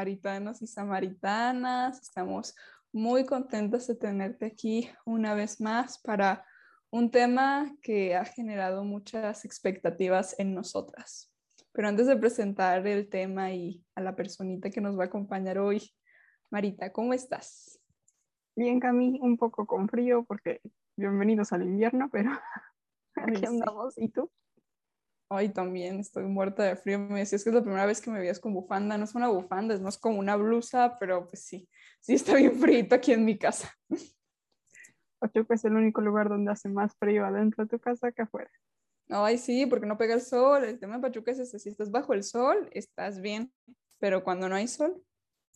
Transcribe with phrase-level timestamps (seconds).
[0.00, 2.00] Samaritanos y samaritanas.
[2.00, 2.56] Estamos
[2.90, 6.42] muy contentos de tenerte aquí una vez más para
[6.88, 11.30] un tema que ha generado muchas expectativas en nosotras.
[11.72, 15.58] Pero antes de presentar el tema y a la personita que nos va a acompañar
[15.58, 15.92] hoy,
[16.50, 17.78] Marita, ¿cómo estás?
[18.56, 20.62] Bien, Cami, un poco con frío porque
[20.96, 22.30] bienvenidos al invierno, pero
[23.16, 23.98] aquí andamos.
[23.98, 24.30] ¿Y tú?
[25.32, 26.98] Hoy también estoy muerta de frío.
[26.98, 28.98] Me decías que es la primera vez que me veías con bufanda.
[28.98, 31.68] No es una bufanda, es más como una blusa, pero pues sí,
[32.00, 33.72] sí está bien frío aquí en mi casa.
[35.20, 38.50] Pachuca es el único lugar donde hace más frío adentro de tu casa que afuera.
[39.08, 40.64] Ay, sí, porque no pega el sol.
[40.64, 43.52] El tema de Pachuca es ese, si estás bajo el sol, estás bien,
[44.00, 45.00] pero cuando no hay sol,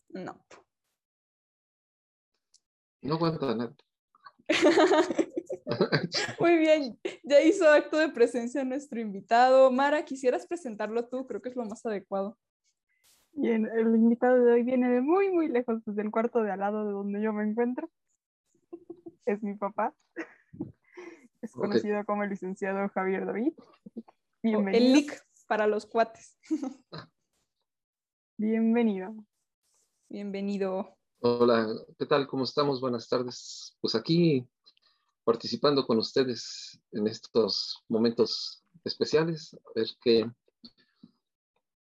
[0.07, 0.45] no.
[3.01, 3.75] No aguanta nada.
[6.39, 9.71] Muy bien, ya hizo acto de presencia nuestro invitado.
[9.71, 12.37] Mara, quisieras presentarlo tú, creo que es lo más adecuado.
[13.33, 16.59] Bien, el invitado de hoy viene de muy, muy lejos, desde el cuarto de al
[16.59, 17.89] lado de donde yo me encuentro.
[19.25, 19.93] Es mi papá.
[21.41, 23.53] Es conocido como el licenciado Javier David.
[24.43, 24.83] Bienvenido.
[24.83, 26.37] El LIC para los cuates.
[28.37, 29.15] Bienvenido.
[30.09, 30.94] Bienvenido.
[31.19, 32.27] Hola, ¿qué tal?
[32.27, 32.81] ¿Cómo estamos?
[32.81, 33.75] Buenas tardes.
[33.79, 34.45] Pues aquí
[35.23, 40.29] participando con ustedes en estos momentos especiales, a ver qué,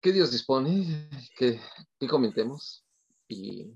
[0.01, 1.61] qué Dios dispone, qué,
[2.09, 2.87] comentemos
[3.29, 3.71] y,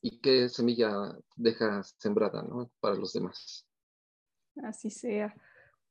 [0.00, 2.70] y, qué semilla deja sembrada ¿no?
[2.80, 3.66] para los demás.
[4.64, 5.34] Así sea.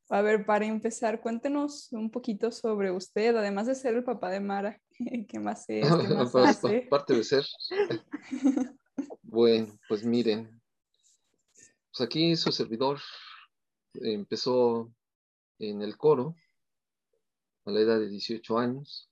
[0.09, 4.39] A ver, para empezar, cuéntenos un poquito sobre usted, además de ser el papá de
[4.39, 4.81] Mara,
[5.29, 5.85] ¿qué más es?
[5.85, 6.81] ¿Qué más hace?
[6.89, 7.45] Parte de ser.
[9.21, 10.61] bueno, pues miren,
[11.91, 12.99] pues aquí su servidor
[13.93, 14.91] empezó
[15.59, 16.35] en el coro
[17.65, 19.09] a la edad de 18 años.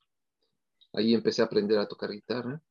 [0.94, 2.62] Ahí empecé a aprender a tocar guitarra.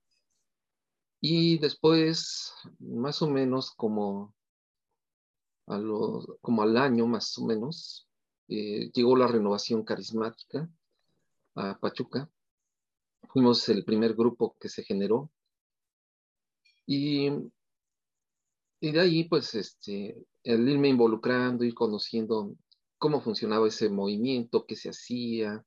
[1.22, 4.34] Y después, más o menos como,
[5.66, 5.80] a
[6.40, 8.09] como al año, más o menos,
[8.50, 10.68] eh, llegó la renovación carismática
[11.54, 12.28] a Pachuca.
[13.28, 15.30] Fuimos el primer grupo que se generó.
[16.86, 17.30] Y
[18.80, 22.56] y de ahí, pues, este, el irme involucrando, ir conociendo
[22.98, 25.64] cómo funcionaba ese movimiento, qué se hacía.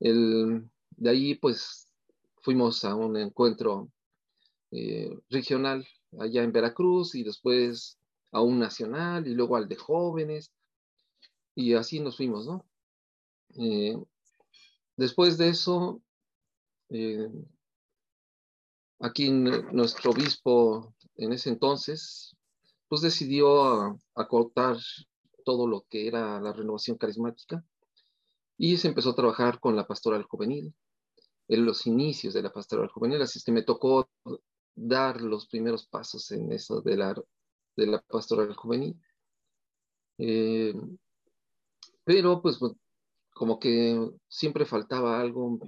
[0.00, 1.88] De ahí, pues,
[2.42, 3.92] fuimos a un encuentro
[4.72, 5.86] eh, regional
[6.18, 7.98] allá en Veracruz y después
[8.32, 10.52] a un nacional y luego al de jóvenes.
[11.60, 12.64] Y así nos fuimos, ¿no?
[13.58, 14.02] Eh,
[14.96, 16.00] después de eso,
[16.88, 17.28] eh,
[18.98, 22.34] aquí nuestro obispo en ese entonces,
[22.88, 24.78] pues decidió acortar
[25.44, 27.62] todo lo que era la renovación carismática
[28.56, 30.74] y se empezó a trabajar con la pastoral juvenil,
[31.48, 34.08] en los inicios de la pastoral juvenil, así que me tocó
[34.74, 37.14] dar los primeros pasos en eso de la,
[37.76, 38.98] de la pastoral juvenil.
[40.18, 40.74] Eh,
[42.10, 42.58] pero pues
[43.32, 45.60] como que siempre faltaba algo,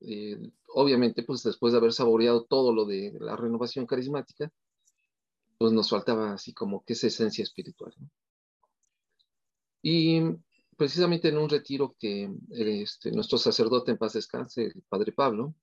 [0.00, 0.38] eh,
[0.74, 4.52] obviamente pues después de haber saboreado todo lo de la renovación carismática,
[5.56, 7.94] pues nos faltaba así como que esa esencia espiritual.
[9.80, 10.20] Y
[10.76, 15.54] precisamente en un retiro que este, nuestro sacerdote en paz descanse, el padre Pablo,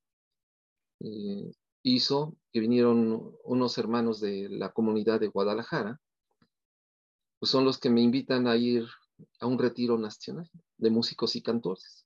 [1.00, 1.51] eh,
[1.84, 6.01] hizo, que vinieron unos hermanos de la comunidad de Guadalajara,
[7.38, 8.88] pues son los que me invitan a ir
[9.39, 12.05] a un retiro nacional de músicos y cantores.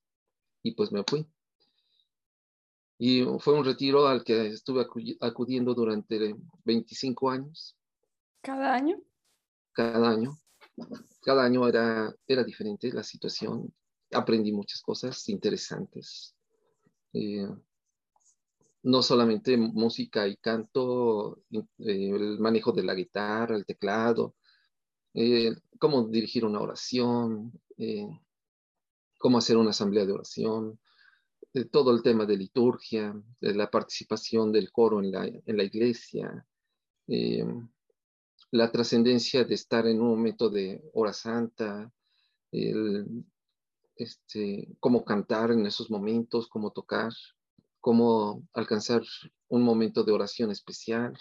[0.64, 1.28] Y pues me fui.
[2.98, 4.86] Y fue un retiro al que estuve
[5.20, 7.78] acudiendo durante 25 años.
[8.42, 9.02] ¿Cada año?
[9.74, 10.38] Cada año.
[11.22, 13.74] Cada año era, era diferente la situación.
[14.12, 16.36] Aprendí muchas cosas interesantes.
[17.14, 17.48] Eh,
[18.84, 24.36] no solamente música y canto, eh, el manejo de la guitarra, el teclado,
[25.16, 27.52] eh, cómo dirigir una oración,
[29.18, 30.80] cómo hacer una asamblea de oración,
[31.72, 36.46] todo el tema de liturgia, la participación del coro en la, en la iglesia,
[37.08, 37.46] eh,
[38.52, 41.92] la trascendencia de estar en un momento de hora santa,
[43.96, 47.12] este, cómo cantar en esos momentos, cómo tocar,
[47.80, 49.04] cómo alcanzar
[49.48, 51.18] un momento de oración especial,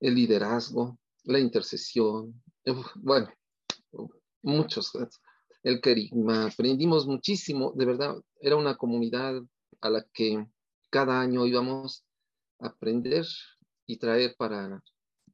[0.00, 2.42] el liderazgo, la intercesión,
[2.96, 3.28] bueno,
[4.42, 4.92] muchos,
[5.62, 9.42] el carisma, aprendimos muchísimo, de verdad, era una comunidad
[9.80, 10.46] a la que
[10.90, 12.04] cada año íbamos
[12.60, 13.26] a aprender
[13.86, 14.82] y traer para,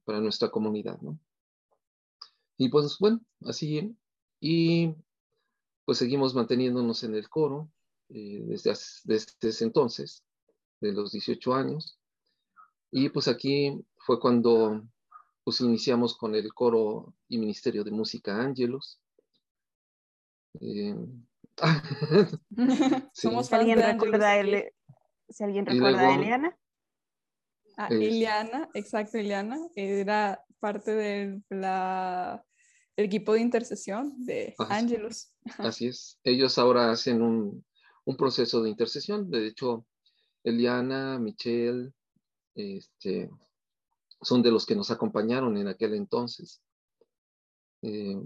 [0.05, 1.19] para nuestra comunidad, ¿no?
[2.57, 3.97] Y pues bueno, así,
[4.41, 4.95] y
[5.85, 7.71] pues seguimos manteniéndonos en el coro
[8.09, 10.25] eh, desde, desde ese entonces,
[10.81, 11.99] de los 18 años.
[12.91, 14.83] Y pues aquí fue cuando
[15.49, 19.00] pues iniciamos con el coro y ministerio de música Ángelos.
[20.61, 20.95] Eh,
[23.15, 24.35] Somos si alguien recuerda,
[25.31, 26.59] si alguien recuerda a Eliana.
[27.79, 31.43] A Eliana, exacto, Eliana, era parte del
[32.99, 35.33] equipo de intercesión de Ángelos.
[35.56, 37.65] Así es, ellos ahora hacen un,
[38.05, 39.87] un, proceso de intercesión, de hecho,
[40.44, 41.94] Eliana, Michelle,
[42.55, 43.31] este,
[44.20, 46.61] son de los que nos acompañaron en aquel entonces.
[47.82, 48.17] Eh,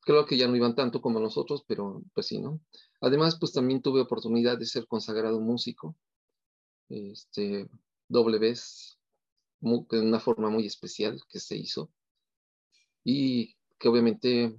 [0.00, 2.60] creo que ya no iban tanto como nosotros, pero pues sí, ¿no?
[3.00, 5.96] Además, pues también tuve oportunidad de ser consagrado músico,
[6.88, 7.68] este,
[8.08, 8.98] doble vez,
[9.60, 11.90] de una forma muy especial que se hizo.
[13.04, 14.56] Y que obviamente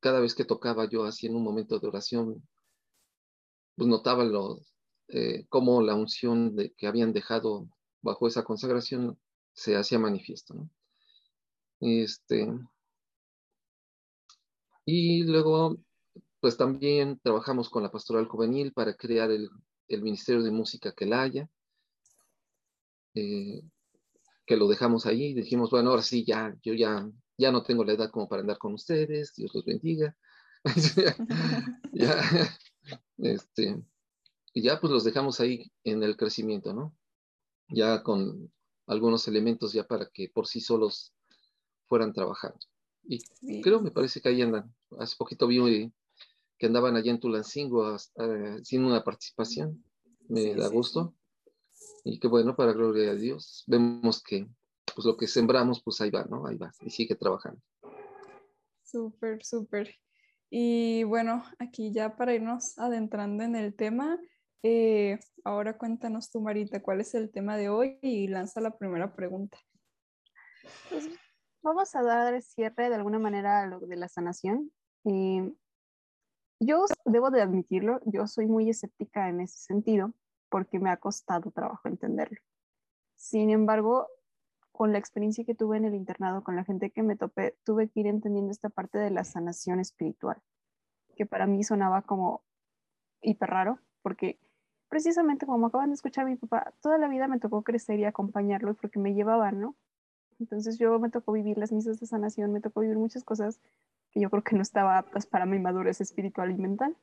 [0.00, 2.46] cada vez que tocaba yo así en un momento de oración,
[3.76, 4.60] pues notaba lo,
[5.08, 7.68] eh, cómo la unción que habían dejado
[8.02, 9.18] bajo esa consagración
[9.52, 10.70] se hacía manifiesto, ¿no?
[11.80, 12.48] Este,
[14.84, 15.78] y luego,
[16.40, 19.50] pues también trabajamos con la pastoral juvenil para crear el,
[19.88, 21.50] Ministerio de Música que la haya,
[23.14, 23.62] eh,
[24.46, 27.92] que lo dejamos ahí, dijimos, bueno, ahora sí, ya, yo ya, ya no tengo la
[27.92, 30.16] edad como para andar con ustedes, Dios los bendiga.
[31.92, 32.14] ya,
[33.18, 33.82] este,
[34.54, 36.96] y ya pues los dejamos ahí en el crecimiento, ¿no?
[37.68, 38.50] Ya con
[38.92, 41.14] algunos elementos ya para que por sí solos
[41.86, 42.58] fueran trabajando.
[43.04, 44.72] Y creo, me parece que ahí andan.
[44.98, 45.92] Hace poquito vi
[46.56, 49.84] que andaban allá en Tulancingo haciendo una participación.
[50.28, 51.14] Me da gusto.
[52.04, 53.64] Y qué bueno, para gloria a Dios.
[53.66, 54.48] Vemos que
[54.94, 56.46] pues lo que sembramos, pues ahí va, ¿no?
[56.46, 56.72] Ahí va.
[56.80, 57.60] Y sigue trabajando.
[58.82, 59.96] Súper, súper.
[60.50, 64.20] Y bueno, aquí ya para irnos adentrando en el tema,
[64.62, 69.14] eh, ahora cuéntanos tú, Marita, cuál es el tema de hoy y lanza la primera
[69.14, 69.58] pregunta.
[70.88, 71.08] Pues
[71.62, 74.72] vamos a dar cierre de alguna manera a lo de la sanación.
[75.04, 75.52] Eh,
[76.60, 80.14] yo debo de admitirlo, yo soy muy escéptica en ese sentido
[80.48, 82.38] porque me ha costado trabajo entenderlo.
[83.16, 84.06] Sin embargo,
[84.70, 87.88] con la experiencia que tuve en el internado, con la gente que me topé, tuve
[87.88, 90.40] que ir entendiendo esta parte de la sanación espiritual,
[91.16, 92.44] que para mí sonaba como
[93.22, 94.40] hiper raro, porque
[94.92, 98.74] precisamente como acaban de escuchar mi papá, toda la vida me tocó crecer y acompañarlo
[98.74, 99.74] porque me llevaban, ¿no?
[100.38, 103.58] Entonces yo me tocó vivir las misas de sanación, me tocó vivir muchas cosas
[104.10, 106.94] que yo creo que no estaba aptas para mi madurez espiritual y mental.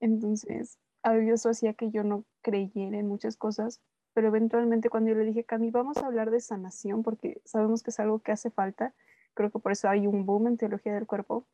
[0.00, 3.82] Entonces, a eso hacía que yo no creyera en muchas cosas,
[4.14, 7.90] pero eventualmente cuando yo le dije, Cami, vamos a hablar de sanación porque sabemos que
[7.90, 8.94] es algo que hace falta,
[9.34, 11.46] creo que por eso hay un boom en teología del cuerpo.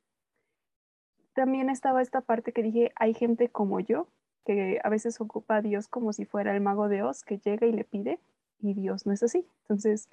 [1.33, 4.07] También estaba esta parte que dije, hay gente como yo
[4.45, 7.67] que a veces ocupa a Dios como si fuera el mago de Oz que llega
[7.67, 8.21] y le pide
[8.61, 9.47] y Dios no es así.
[9.63, 10.09] Entonces,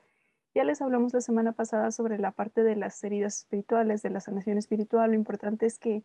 [0.53, 4.19] ya les hablamos la semana pasada sobre la parte de las heridas espirituales, de la
[4.19, 5.11] sanación espiritual.
[5.11, 6.03] Lo importante es que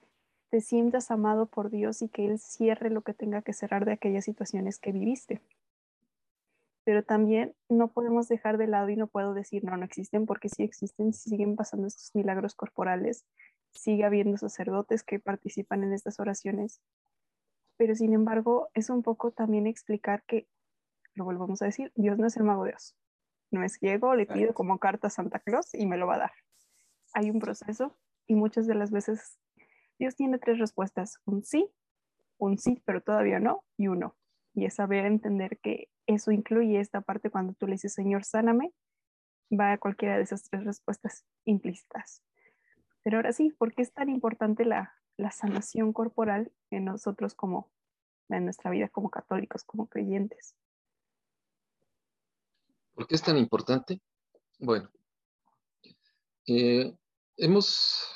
[0.50, 3.92] te sientas amado por Dios y que Él cierre lo que tenga que cerrar de
[3.92, 5.40] aquellas situaciones que viviste.
[6.84, 10.48] Pero también no podemos dejar de lado y no puedo decir no, no existen porque
[10.48, 13.24] sí existen, siguen pasando estos milagros corporales,
[13.70, 16.82] sigue habiendo sacerdotes que participan en estas oraciones
[17.76, 20.48] pero sin embargo es un poco también explicar que,
[21.14, 22.96] lo volvemos a decir, Dios no es el mago de Dios.
[23.50, 26.18] No es ciego, le pido como carta a Santa Claus y me lo va a
[26.18, 26.32] dar.
[27.12, 29.38] Hay un proceso y muchas de las veces
[29.98, 31.70] Dios tiene tres respuestas, un sí,
[32.38, 34.16] un sí, pero todavía no, y un no.
[34.54, 38.72] Y es saber entender que eso incluye esta parte cuando tú le dices, Señor, sáname,
[39.52, 42.22] va a cualquiera de esas tres respuestas implícitas.
[43.02, 47.70] Pero ahora sí, ¿por qué es tan importante la, la sanación corporal en nosotros como
[48.28, 50.54] en nuestra vida como católicos, como creyentes.
[52.94, 54.00] ¿Por qué es tan importante?
[54.58, 54.90] Bueno,
[56.46, 56.94] eh,
[57.36, 58.06] hemos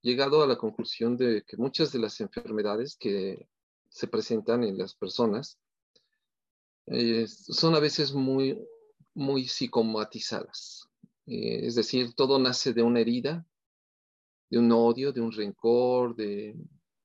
[0.00, 3.48] llegado a la conclusión de que muchas de las enfermedades que
[3.88, 5.58] se presentan en las personas
[6.86, 8.58] eh, son a veces muy,
[9.14, 10.88] muy psicomatizadas.
[11.26, 13.46] Eh, es decir, todo nace de una herida
[14.50, 16.56] de un odio, de un rencor, de,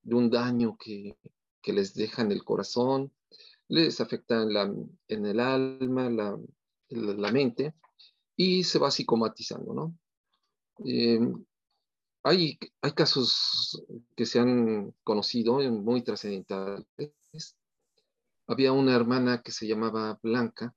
[0.05, 1.17] un daño que,
[1.65, 3.11] les deja en el corazón,
[3.67, 6.37] les afecta en el alma, la,
[6.89, 7.73] la, mente,
[8.35, 9.97] y se va psicomatizando, ¿no?
[10.85, 11.19] Eh,
[12.23, 13.83] hay, hay casos
[14.15, 16.85] que se han conocido muy trascendentales.
[18.47, 20.73] Había una hermana que se llamaba Blanca,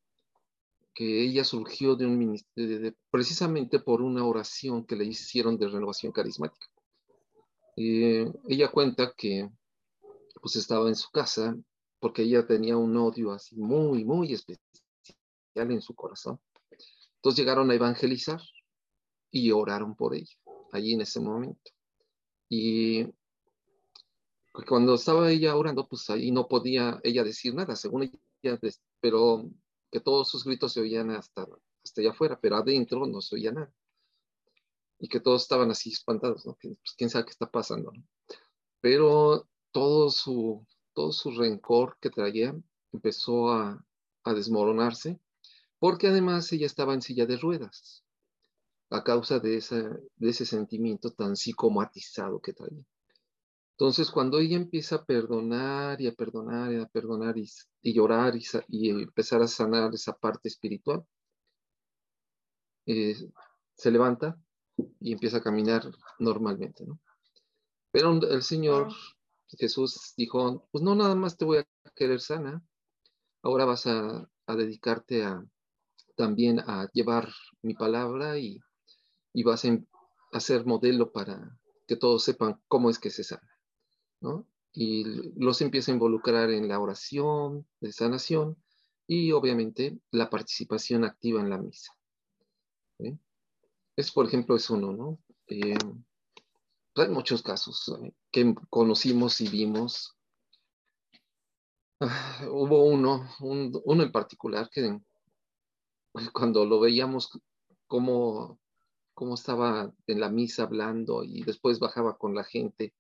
[0.97, 6.11] que ella surgió de un ministerio, precisamente por una oración que le hicieron de renovación
[6.11, 6.67] carismática.
[7.77, 9.51] Eh, ella cuenta que
[10.41, 11.55] pues estaba en su casa
[12.01, 14.59] porque ella tenía un odio así muy, muy especial
[15.55, 16.41] en su corazón.
[17.17, 18.41] Entonces llegaron a evangelizar
[19.31, 20.35] y oraron por ella
[20.73, 21.73] allí en ese momento.
[22.49, 23.05] Y
[24.67, 28.11] cuando estaba ella orando, pues ahí no podía ella decir nada, según
[28.43, 28.59] ella,
[28.99, 29.51] pero
[29.97, 31.47] que todos sus gritos se oían hasta,
[31.83, 33.73] hasta allá afuera, pero adentro no se oía nada.
[34.99, 36.55] Y que todos estaban así espantados, ¿no?
[36.61, 38.05] pues quién sabe qué está pasando, ¿no?
[38.83, 42.55] Pero todo su, todo su rencor que traía
[42.93, 43.83] empezó a,
[44.25, 45.19] a desmoronarse,
[45.79, 48.05] porque además ella estaba en silla de ruedas
[48.91, 49.65] a causa de,
[50.17, 52.85] de ese sentimiento tan psicomatizado que traía.
[53.79, 57.47] Entonces, cuando ella empieza a perdonar y a perdonar y a perdonar y,
[57.83, 58.35] llorar
[58.69, 61.05] y, empezar a sanar esa parte espiritual,
[62.87, 63.15] eh,
[63.75, 64.39] se levanta
[65.01, 65.83] y empieza a caminar
[66.19, 66.99] normalmente, ¿no?
[67.91, 68.93] Pero el Señor
[69.49, 72.63] Jesús dijo, pues no nada más te voy a querer sana,
[73.43, 75.45] ahora vas a, a dedicarte a,
[76.17, 77.29] también a llevar
[77.63, 78.61] mi palabra y
[79.37, 79.65] y vas
[80.33, 83.47] a ser modelo para que todos sepan cómo es que se sana,
[84.21, 84.47] ¿no?
[84.73, 85.05] Y
[85.37, 88.57] los empieza a involucrar en la oración de sanación
[89.07, 91.93] y obviamente la participación activa en la misa.
[93.97, 95.19] Es, por ejemplo, es uno, ¿no?
[95.47, 95.79] Eh,
[96.97, 98.13] hay muchos casos ¿eh?
[98.31, 100.17] que conocimos y vimos.
[102.01, 105.01] Ah, hubo uno, uno en particular que
[106.35, 107.39] cuando lo veíamos
[107.87, 108.59] como
[109.17, 112.95] cómo estaba en la misa hablando y después bajaba con la gente.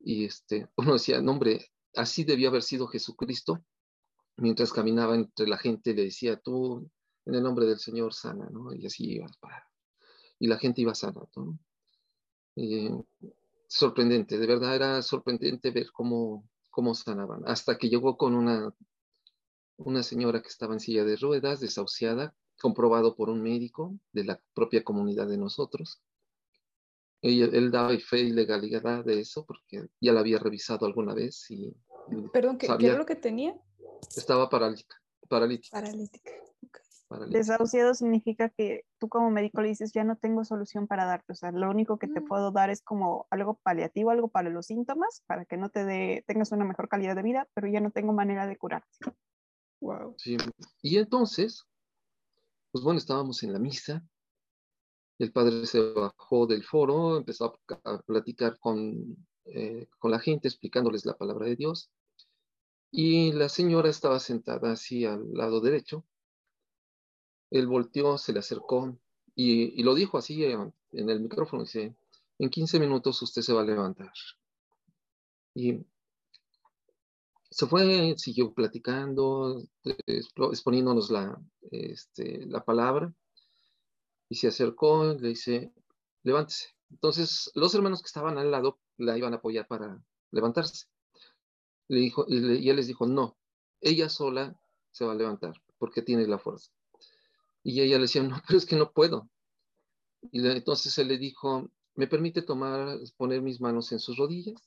[0.00, 3.64] Y este, uno decía, no, hombre, así debió haber sido Jesucristo.
[4.36, 6.90] Mientras caminaba entre la gente, le decía, tú,
[7.26, 8.74] en el nombre del Señor, sana, ¿no?
[8.74, 9.26] Y así iba.
[10.38, 11.58] Y la gente iba sana, ¿no?
[12.56, 12.90] Eh,
[13.66, 17.42] sorprendente, de verdad era sorprendente ver cómo, cómo sanaban.
[17.46, 18.74] Hasta que llegó con una,
[19.76, 24.40] una señora que estaba en silla de ruedas, desahuciada, comprobado por un médico de la
[24.54, 26.02] propia comunidad de nosotros.
[27.22, 31.50] Él, él daba fe y legalidad de eso porque ya la había revisado alguna vez
[31.50, 31.74] y...
[32.32, 33.54] Perdón, ¿qué, ¿qué era lo que tenía?
[34.16, 34.96] Estaba paralítica.
[35.28, 35.80] Paralítica.
[35.80, 36.32] Paralítica.
[37.28, 41.34] Desahuciado significa que tú como médico le dices, ya no tengo solución para darte, o
[41.34, 42.28] sea, lo único que te mm.
[42.28, 46.24] puedo dar es como algo paliativo, algo para los síntomas, para que no te dé,
[46.28, 48.88] tengas una mejor calidad de vida, pero ya no tengo manera de curarte.
[49.80, 50.14] Wow.
[50.18, 50.36] Sí.
[50.82, 51.66] Y entonces,
[52.70, 54.04] pues bueno, estábamos en la misa,
[55.20, 61.04] el padre se bajó del foro, empezó a, platicar con, eh, con la gente, explicándoles
[61.04, 61.90] la palabra de Dios,
[62.90, 66.06] y la señora estaba sentada así al lado derecho.
[67.50, 68.98] Él volteó, se le acercó
[69.34, 71.94] y, lo dijo así en, el micrófono, dice,
[72.38, 74.12] en 15 minutos usted se va a levantar.
[75.54, 75.84] Y
[77.50, 81.38] se fue, siguió platicando, exponiéndonos la,
[81.70, 83.12] este, la palabra,
[84.30, 85.72] y se acercó, le dice,
[86.22, 86.68] levántese.
[86.88, 90.86] Entonces, los hermanos que estaban al lado la iban a apoyar para levantarse.
[91.88, 93.36] Le dijo, y, él les dijo, no,
[93.80, 94.56] ella sola
[94.92, 96.70] se va a levantar, porque tiene la fuerza.
[97.64, 99.28] Y ella le decía, no, pero es que no puedo.
[100.30, 104.62] Y entonces él le dijo, ¿me permite tomar, poner mis manos en sus rodillas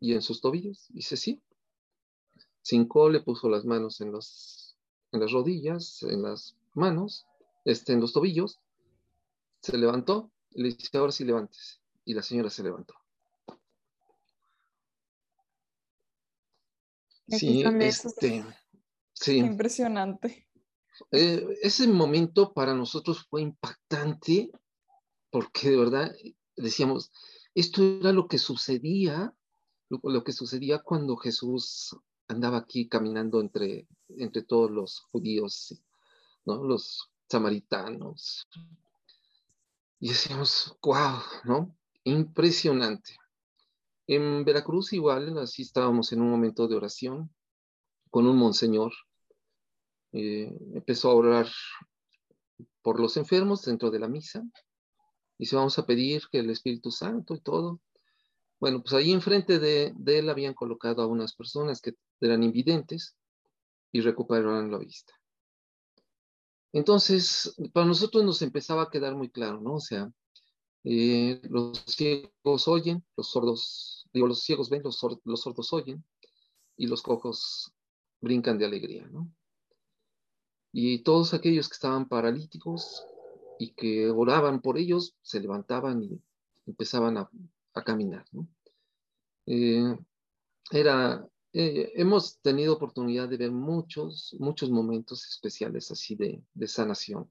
[0.00, 0.88] y en sus tobillos?
[0.88, 1.42] Y dice, sí.
[2.62, 4.78] Cinco le puso las manos en, los,
[5.10, 7.26] en las rodillas, en las manos,
[7.64, 8.60] este, en los tobillos,
[9.62, 11.78] se levantó y le dice, ahora sí levántese.
[12.04, 12.94] Y la señora se levantó.
[17.28, 18.44] Sí, este,
[19.12, 19.38] sí.
[19.38, 20.48] Impresionante.
[21.10, 24.50] Eh, ese momento para nosotros fue impactante
[25.30, 26.14] porque de verdad
[26.56, 27.10] decíamos,
[27.54, 29.34] esto era lo que sucedía,
[29.88, 31.96] lo que sucedía cuando Jesús
[32.28, 35.82] andaba aquí caminando entre, entre todos los judíos,
[36.44, 36.62] ¿no?
[36.62, 38.46] Los samaritanos.
[40.02, 41.76] Y decíamos, wow, ¿no?
[42.02, 43.16] Impresionante.
[44.08, 47.32] En Veracruz igual, así estábamos en un momento de oración
[48.10, 48.92] con un monseñor.
[50.10, 51.46] Eh, empezó a orar
[52.82, 54.42] por los enfermos dentro de la misa.
[55.38, 57.80] Y se vamos a pedir que el Espíritu Santo y todo.
[58.58, 63.16] Bueno, pues ahí enfrente de, de él habían colocado a unas personas que eran invidentes
[63.92, 65.14] y recuperaran la vista.
[66.72, 69.74] Entonces, para nosotros nos empezaba a quedar muy claro, ¿no?
[69.74, 70.10] O sea,
[70.84, 76.04] eh, los ciegos oyen, los sordos, digo, los ciegos ven, los, los sordos oyen,
[76.76, 77.72] y los cojos
[78.20, 79.30] brincan de alegría, ¿no?
[80.72, 83.04] Y todos aquellos que estaban paralíticos
[83.58, 86.20] y que oraban por ellos, se levantaban y
[86.66, 87.30] empezaban a,
[87.84, 88.48] caminar, ¿no?
[89.46, 89.96] Eh,
[90.70, 97.30] era, eh, hemos tenido oportunidad de ver muchos, muchos momentos especiales así de, de sanación,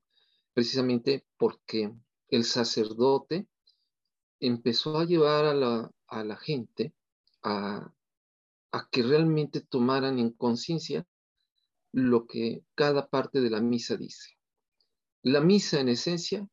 [0.54, 1.92] precisamente porque
[2.28, 3.48] el sacerdote
[4.40, 6.94] empezó a llevar a la, a la gente
[7.44, 7.92] a,
[8.72, 11.08] a que realmente tomaran en conciencia
[11.92, 14.38] lo que cada parte de la misa dice.
[15.24, 16.48] La misa en esencia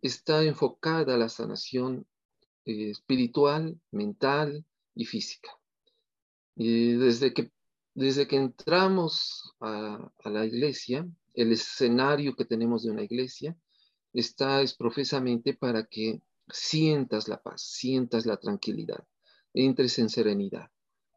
[0.00, 2.06] está enfocada a la sanación
[2.64, 5.50] eh, espiritual, mental y física.
[6.56, 7.50] Y desde que,
[7.94, 13.56] desde que entramos a, la iglesia, el escenario que tenemos de una iglesia
[14.12, 19.06] está es profesamente para que sientas la paz, sientas la tranquilidad,
[19.54, 20.70] entres en serenidad.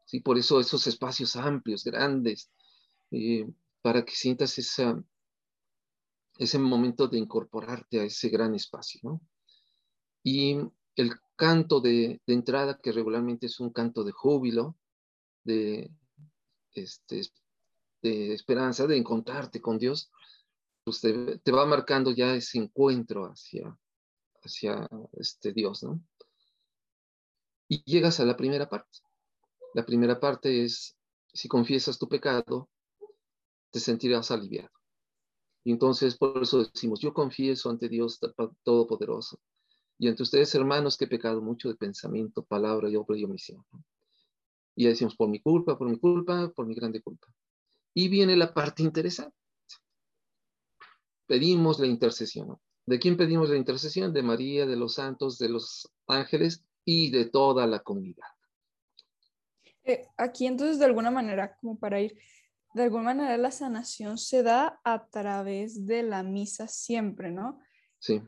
[0.06, 0.20] ¿sí?
[0.20, 2.50] Por eso esos espacios amplios, grandes,
[3.10, 3.46] eh,
[3.82, 5.02] para que sientas esa,
[6.38, 9.00] ese momento de incorporarte a ese gran espacio.
[9.02, 9.20] ¿no?
[10.22, 10.56] Y
[10.96, 14.76] el canto de, entrada, que regularmente es un canto de júbilo,
[15.46, 15.90] de,
[16.74, 17.22] este,
[18.02, 20.10] de esperanza, de encontrarte con Dios,
[20.84, 23.76] pues te, va marcando ya ese encuentro hacia,
[24.42, 26.00] hacia este Dios, ¿no?
[27.68, 28.98] Y llegas a la primera parte.
[29.74, 30.96] La primera parte es,
[31.32, 32.68] si confiesas tu pecado,
[33.70, 34.70] te sentirás aliviado.
[35.64, 38.20] Y entonces por eso decimos, yo confieso ante Dios
[38.62, 39.40] Todopoderoso
[39.98, 43.64] y ante ustedes, hermanos, que he pecado mucho de pensamiento, palabra y obra y omisión.
[44.76, 47.26] Y ya decimos, por mi culpa, por mi culpa, por mi grande culpa.
[47.94, 49.36] Y viene la parte interesante.
[51.26, 52.58] Pedimos la intercesión.
[52.84, 54.12] ¿De quién pedimos la intercesión?
[54.12, 58.28] De María, de los santos, de los ángeles y de toda la comunidad.
[59.82, 62.18] Eh, aquí entonces, de alguna manera, como para ir,
[62.74, 67.60] de alguna manera la sanación se da a través de la misa siempre, ¿no?
[67.98, 68.22] Sí.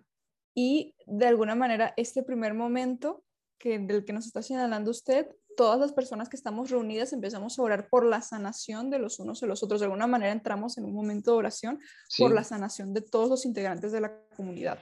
[0.54, 3.24] Y de alguna manera, este primer momento
[3.58, 5.28] que, del que nos está señalando usted,
[5.58, 9.42] todas las personas que estamos reunidas empezamos a orar por la sanación de los unos
[9.42, 9.80] y los otros.
[9.80, 11.80] De alguna manera entramos en un momento de oración
[12.16, 14.78] por la sanación de todos los integrantes de la comunidad.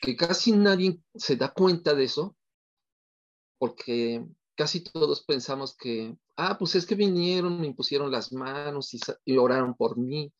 [0.00, 2.34] Que casi nadie se da cuenta de eso,
[3.58, 8.94] porque casi todos pensamos que, ah, pues es que vinieron, me impusieron las manos
[9.26, 10.32] y, oraron por mí.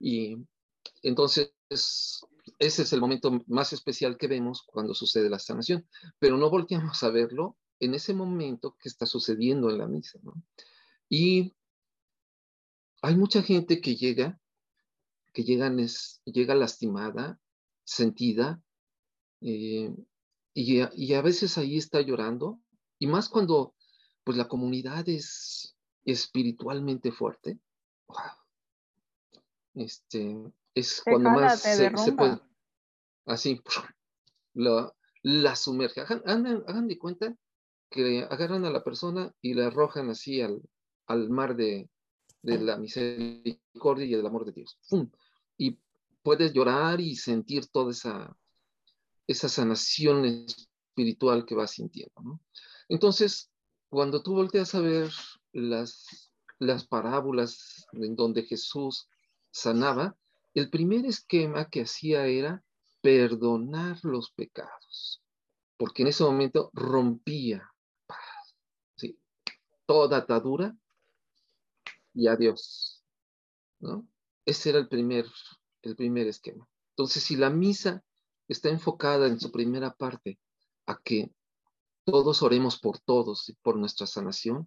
[0.00, 0.38] Y
[1.04, 1.54] entonces
[2.58, 5.86] ese es el momento más especial que vemos cuando sucede la sanación,
[6.18, 10.18] pero no volteamos a verlo en ese momento que está sucediendo en la misa.
[10.22, 10.34] ¿no?
[11.08, 11.54] Y
[13.02, 14.40] hay mucha gente que llega,
[15.32, 17.40] que llegan es, llega lastimada,
[17.84, 18.62] sentida,
[19.40, 19.94] eh,
[20.54, 22.60] y, y, a veces ahí está llorando
[22.98, 23.74] y más cuando
[24.22, 27.58] pues la comunidad es espiritualmente fuerte.
[29.74, 30.36] Este,
[30.74, 32.40] es cuando más se, puede,
[33.26, 33.60] así,
[34.54, 36.00] la, la sumerge.
[36.00, 37.36] Hagan, de cuenta
[37.94, 40.60] que agarran a la persona y la arrojan así al,
[41.06, 41.88] al mar de,
[42.42, 44.76] de, la misericordia y del amor de Dios.
[45.56, 45.78] Y
[46.24, 48.36] puedes llorar y sentir toda esa,
[49.28, 52.40] esa sanación espiritual que vas sintiendo.
[52.88, 53.52] Entonces,
[53.88, 55.12] cuando tú volteas a ver
[55.52, 59.08] las, las parábolas en donde Jesús
[59.52, 60.16] sanaba,
[60.52, 62.64] el primer esquema que hacía era
[63.00, 65.22] perdonar los pecados,
[65.76, 67.70] porque en ese momento rompía.
[69.86, 70.76] Toda atadura
[72.12, 73.04] y adiós.
[73.80, 74.06] ¿no?
[74.44, 75.26] Ese era el primer,
[75.82, 76.68] el primer esquema.
[76.90, 78.04] Entonces, si la misa
[78.48, 80.38] está enfocada en su primera parte
[80.86, 81.32] a que
[82.04, 84.66] todos oremos por todos y por nuestra sanación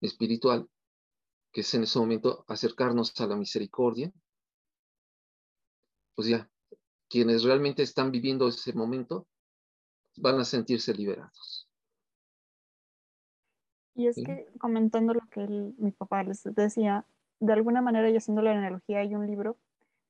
[0.00, 0.68] espiritual,
[1.52, 4.12] que es en ese momento acercarnos a la misericordia,
[6.14, 6.50] pues ya,
[7.08, 9.26] quienes realmente están viviendo ese momento
[10.16, 11.68] van a sentirse liberados.
[13.94, 15.46] Y es que comentando lo que
[15.78, 17.04] mi papá les decía,
[17.40, 19.56] de alguna manera y haciendo la analogía, hay un libro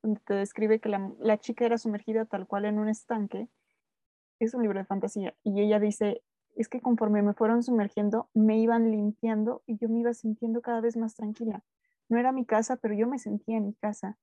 [0.03, 3.49] donde te describe que la, la chica era sumergida tal cual en un estanque.
[4.39, 5.35] Es un libro de fantasía.
[5.43, 6.23] Y ella dice,
[6.57, 10.81] es que conforme me fueron sumergiendo, me iban limpiando y yo me iba sintiendo cada
[10.81, 11.63] vez más tranquila.
[12.09, 14.19] No era mi casa, pero yo me sentía en mi casa.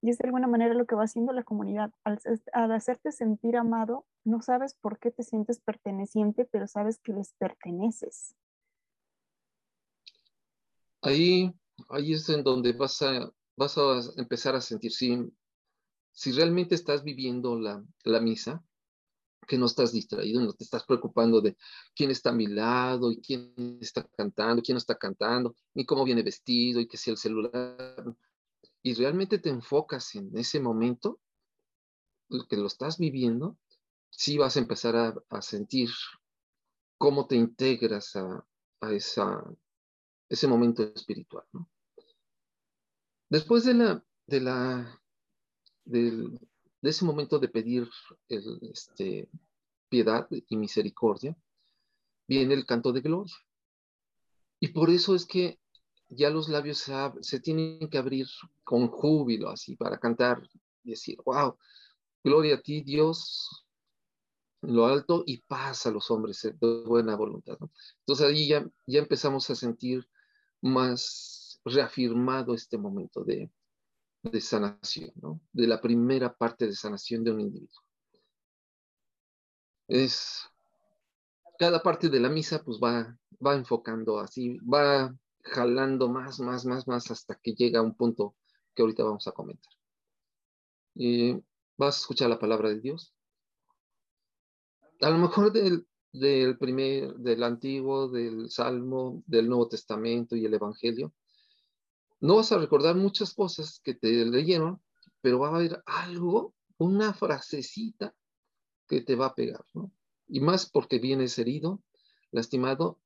[0.00, 1.92] Y es de alguna manera lo que va haciendo la comunidad.
[2.04, 7.32] Al, hacerte sentir amado, no sabes por qué te sientes perteneciente, pero sabes que les
[7.34, 8.34] perteneces.
[11.02, 11.52] Ahí
[11.88, 15.18] ahí es en donde vas a, vas a empezar a sentir si,
[16.12, 18.62] si realmente estás viviendo la, la misa,
[19.46, 21.56] que no estás distraído, no te estás preocupando de
[21.94, 26.04] quién está a mi lado y quién está cantando, quién no está cantando, ni cómo
[26.04, 28.16] viene vestido y que si el celular.
[28.82, 31.20] Y realmente te enfocas en ese momento,
[32.48, 33.58] que lo estás viviendo,
[34.10, 34.96] sí vas a empezar
[35.28, 35.90] a, sentir
[36.96, 38.46] cómo te integras a,
[38.80, 39.44] a esa,
[40.32, 41.44] ese momento espiritual.
[43.28, 45.00] Después de la, de la,
[45.84, 46.38] de
[46.80, 47.86] ese momento de pedir
[48.28, 49.28] este,
[49.90, 51.36] piedad y misericordia,
[52.26, 53.34] viene el canto de gloria.
[54.58, 55.60] Y por eso es que
[56.08, 56.88] ya los labios
[57.20, 58.26] se, tienen que abrir
[58.64, 60.48] con júbilo, así, para cantar
[60.82, 61.58] y decir, wow,
[62.24, 63.66] gloria a ti, Dios,
[64.62, 67.58] en lo alto, y paz a los hombres de buena voluntad.
[67.98, 70.08] Entonces ahí ya, ya empezamos a sentir
[70.62, 73.50] más reafirmado este momento de,
[74.22, 75.40] de sanación, ¿no?
[75.52, 77.82] de la primera parte de sanación de un individuo.
[79.88, 80.48] Es,
[81.58, 86.86] cada parte de la misa pues va, va enfocando así, va jalando más, más, más,
[86.86, 88.36] más hasta que llega a un punto
[88.74, 89.72] que ahorita vamos a comentar.
[90.94, 91.34] Y
[91.76, 93.14] vas a escuchar la palabra de Dios.
[95.00, 100.54] A lo mejor del, del primer, del antiguo, del Salmo, del Nuevo Testamento y el
[100.54, 101.12] Evangelio,
[102.20, 104.80] no vas a recordar muchas cosas que te leyeron,
[105.20, 108.14] pero va a haber algo, una frasecita
[108.86, 109.90] que te va a pegar, ¿no?
[110.28, 111.82] Y más porque vienes herido,
[112.30, 113.00] lastimado,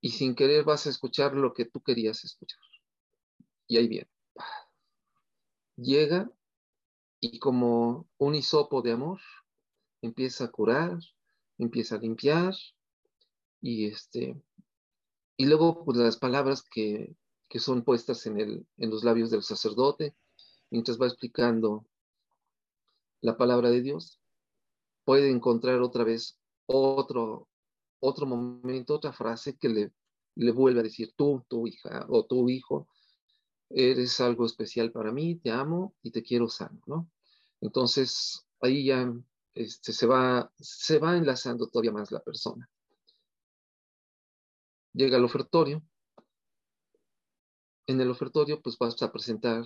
[0.00, 2.60] y sin querer vas a escuchar lo que tú querías escuchar.
[3.66, 4.10] Y ahí viene.
[5.76, 6.30] Llega
[7.20, 9.20] y como un hisopo de amor,
[10.02, 10.98] empieza a curar,
[11.62, 12.54] empieza a limpiar,
[13.60, 14.40] y este,
[15.36, 17.14] y luego pues las palabras que
[17.50, 20.14] que son puestas en, el, en los labios del sacerdote,
[20.70, 21.84] mientras va explicando
[23.20, 24.20] la palabra de Dios,
[25.04, 27.48] puede encontrar otra vez otro,
[27.98, 29.92] otro momento, otra frase que le,
[30.36, 32.88] le vuelve a decir, tú, tu hija o tu hijo,
[33.68, 37.10] eres algo especial para mí, te amo y te quiero sano, ¿no?
[37.60, 39.12] Entonces, ahí ya
[39.60, 42.68] este, se, va, se va enlazando todavía más la persona.
[44.92, 45.82] Llega el ofertorio,
[47.86, 49.64] en el ofertorio pues vas a presentar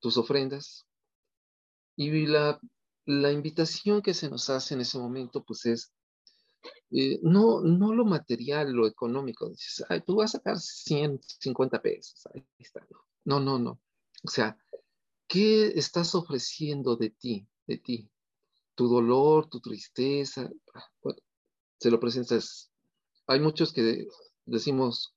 [0.00, 0.86] tus ofrendas
[1.96, 2.60] y la,
[3.06, 5.92] la invitación que se nos hace en ese momento pues es
[6.90, 9.48] eh, no, no lo material, lo económico.
[9.48, 12.26] Dices, ay, tú vas a sacar 150 pesos.
[12.32, 12.86] Ahí está.
[13.24, 13.80] No, no, no.
[14.22, 14.56] O sea,
[15.26, 18.10] ¿qué estás ofreciendo de ti, de ti?
[18.74, 20.50] Tu dolor, tu tristeza.
[21.02, 21.18] Bueno,
[21.78, 22.70] se lo presentas.
[23.26, 24.06] Hay muchos que
[24.44, 25.14] decimos,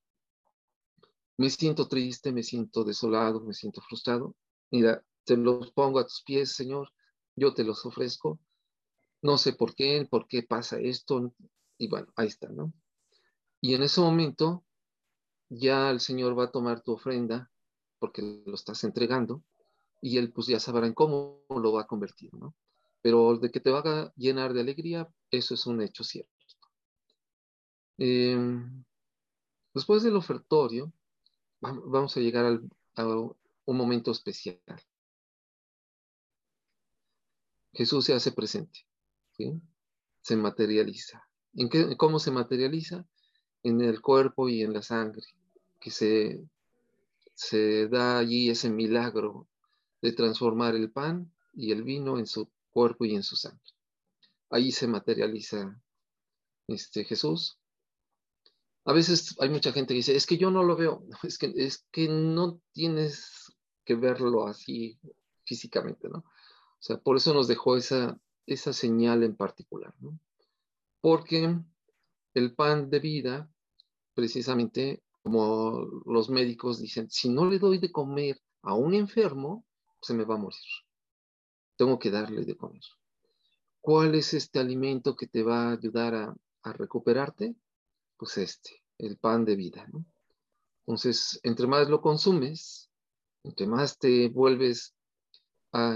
[1.37, 4.35] me siento triste, me siento desolado, me siento frustrado.
[4.71, 6.91] Mira, te los pongo a tus pies, Señor,
[7.35, 8.39] yo te los ofrezco.
[9.21, 11.33] No sé por qué, por qué pasa esto.
[11.77, 12.73] Y bueno, ahí está, ¿no?
[13.59, 14.63] Y en ese momento
[15.49, 17.51] ya el Señor va a tomar tu ofrenda
[17.99, 19.43] porque lo estás entregando
[20.01, 22.53] y Él pues ya sabrá en cómo lo va a convertir, ¿no?
[23.05, 26.33] Pero de que te va a llenar de alegría, eso es un hecho cierto.
[27.99, 28.83] Em,
[29.75, 30.91] después del ofertorio,
[31.61, 32.59] vamos a llegar
[32.95, 34.59] a un momento especial.
[37.73, 38.87] Jesús se hace presente,
[40.21, 41.29] se materializa.
[41.53, 43.05] ¿En qué, ¿Cómo se materializa?
[43.61, 45.27] En el cuerpo y en la sangre,
[45.79, 46.43] que se,
[47.35, 49.47] se da allí ese milagro
[50.01, 53.71] de transformar el pan y el vino en su cuerpo y en su sangre.
[54.49, 55.81] Ahí se materializa
[56.67, 57.57] este Jesús
[58.85, 61.51] a veces hay mucha gente que dice, es que yo no lo veo, es que,
[61.55, 63.51] es que no tienes
[63.83, 64.99] que verlo así
[65.43, 66.19] físicamente, ¿no?
[66.19, 70.19] O sea, por eso nos dejó esa, esa señal en particular, ¿no?
[71.01, 71.59] Porque
[72.35, 73.49] el pan de vida,
[74.13, 79.65] precisamente como los médicos dicen, si no le doy de comer a un enfermo,
[80.01, 80.59] se me va a morir.
[81.75, 82.83] Tengo que darle de comer.
[83.81, 87.55] ¿Cuál es este alimento que te va a ayudar a, a recuperarte?
[88.17, 89.87] pues este, el pan de vida.
[89.91, 90.05] ¿no?
[90.85, 92.89] Entonces, entre más lo consumes,
[93.43, 94.95] entre más te vuelves
[95.71, 95.93] a,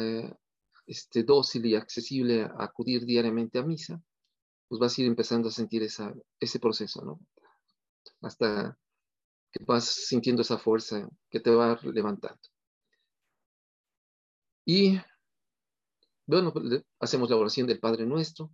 [0.86, 4.02] este, dócil y accesible a acudir diariamente a misa,
[4.68, 7.20] pues vas a ir empezando a sentir esa, ese proceso, ¿no?
[8.22, 8.78] Hasta
[9.52, 12.40] que vas sintiendo esa fuerza que te va levantando.
[14.66, 15.00] Y
[16.30, 18.52] bueno, pues, hacemos la oración del Padre Nuestro,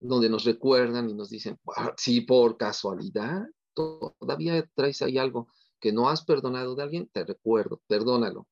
[0.00, 1.56] donde nos recuerdan y nos dicen,
[1.96, 7.80] si por casualidad todavía traes ahí algo que no has perdonado de alguien, te recuerdo,
[7.86, 8.48] perdónalo,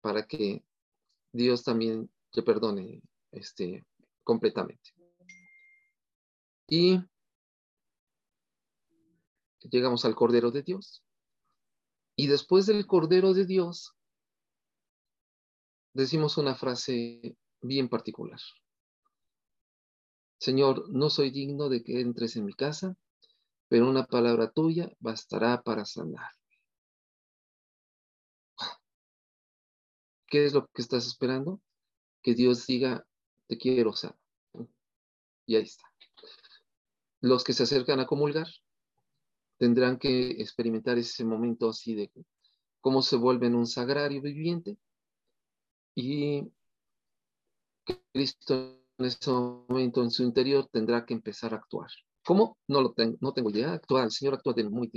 [0.00, 0.64] para que
[1.32, 3.86] Dios también te perdone este,
[4.24, 4.90] completamente.
[6.66, 6.98] Y
[9.70, 11.04] llegamos al Cordero de Dios.
[12.16, 13.94] Y después del Cordero de Dios,
[15.94, 18.40] decimos una frase bien particular.
[20.38, 22.96] Señor, no soy digno de que entres en mi casa,
[23.68, 26.30] pero una palabra tuya bastará para sanar.
[30.26, 31.60] ¿Qué es lo que estás esperando?
[32.22, 33.06] Que Dios diga,
[33.46, 34.18] te quiero sanar.
[35.46, 35.84] Y ahí está.
[37.20, 38.46] Los que se acercan a comulgar
[39.56, 42.12] tendrán que experimentar ese momento así de
[42.80, 44.78] cómo se vuelven un sagrario viviente
[45.94, 46.52] y
[48.18, 51.88] Cristo en ese momento en su interior tendrá que empezar a actuar.
[52.24, 52.58] ¿Cómo?
[52.66, 53.74] No lo tengo, no tengo idea.
[53.74, 54.90] Actúa, el Señor actúa de muy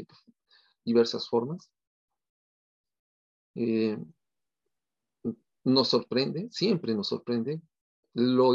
[0.83, 1.69] diversas formas.
[3.53, 3.95] Eh,
[5.63, 7.61] nos sorprende, siempre nos sorprende.
[8.13, 8.53] Lo,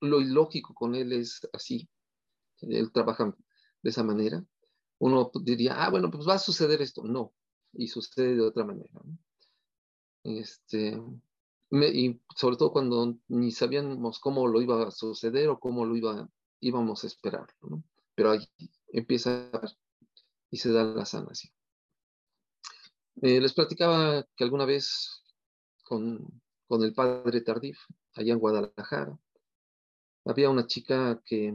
[0.00, 1.88] lo ilógico con Él es así.
[2.62, 3.32] Él trabaja
[3.80, 4.44] de esa manera.
[4.98, 7.04] Uno diría, ah, bueno, pues va a suceder esto.
[7.04, 7.32] No,
[7.74, 8.90] y sucede de otra manera.
[10.24, 11.00] Este,
[11.70, 16.28] y sobre todo cuando ni sabíamos cómo lo iba a suceder o cómo lo iba,
[16.60, 17.46] íbamos a esperar.
[18.14, 18.48] Pero ahí
[18.88, 19.50] empieza
[20.50, 21.52] y se da la sanación.
[23.22, 25.22] Eh, les platicaba que alguna vez
[25.84, 27.78] con, con el padre Tardif,
[28.14, 29.18] allá en Guadalajara,
[30.24, 31.54] había una chica que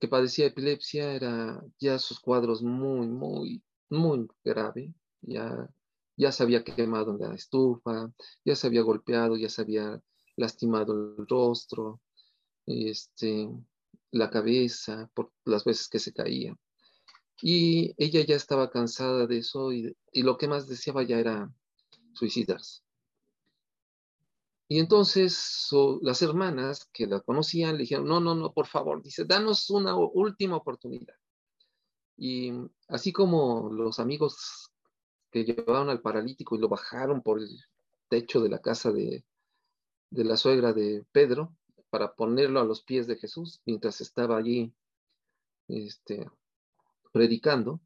[0.00, 5.68] que, padecía epilepsia, era ya sus cuadros muy, muy, muy grave, ya,
[6.16, 8.10] ya se había quemado en la estufa,
[8.44, 10.00] ya se había golpeado, ya se había
[10.36, 12.00] lastimado el rostro,
[12.66, 13.48] este,
[14.10, 16.56] la cabeza, por las veces que se caía.
[17.42, 21.52] Y ella ya estaba cansada de eso y, y lo que más deseaba ya era
[22.14, 22.80] suicidarse.
[24.68, 25.68] Y entonces
[26.02, 29.94] las hermanas que la conocían le dijeron, no, no, no, por favor, dice, danos una
[29.94, 31.14] última oportunidad.
[32.16, 32.52] Y
[32.88, 34.72] así como los amigos
[35.44, 37.48] que llevaron al paralítico y lo bajaron por el
[38.08, 39.24] techo de la casa de,
[40.10, 41.54] de la suegra de Pedro
[41.90, 44.72] para ponerlo a los pies de Jesús mientras estaba allí
[45.68, 46.30] este,
[47.12, 47.80] predicando,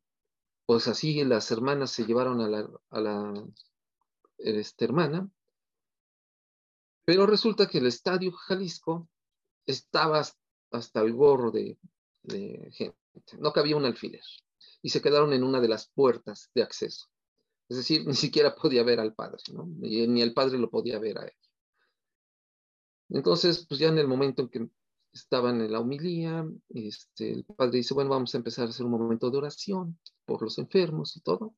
[0.67, 3.45] pues así las hermanas se llevaron a la, a la
[4.39, 5.29] este, hermana
[7.05, 9.09] pero resulta que el estadio Jalisco
[9.67, 10.25] estaba
[10.71, 11.77] hasta el gorro de,
[12.71, 12.97] gente.
[13.39, 14.23] No cabía un alfiler.
[14.81, 17.09] Y se quedaron en una de las puertas de acceso.
[17.71, 19.39] Es decir, ni siquiera podía ver al padre,
[19.79, 21.33] ni, el padre lo podía ver a él.
[23.09, 24.69] Entonces, pues ya en el momento en que
[25.13, 28.93] estaban en la humilía, este, el padre dice, bueno, vamos a empezar a hacer un
[28.93, 31.55] momento de oración por los enfermos y todo.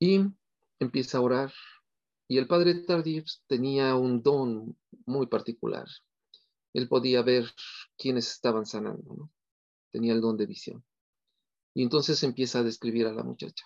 [0.00, 0.20] Y
[0.80, 1.52] empieza a orar
[2.28, 5.86] y el padre Tardif tenía un don muy particular.
[6.74, 7.50] Él podía ver
[7.96, 9.30] quiénes estaban sanando.
[9.90, 10.84] Tenía el don de visión.
[11.74, 13.64] Y entonces empieza a describir a la muchacha.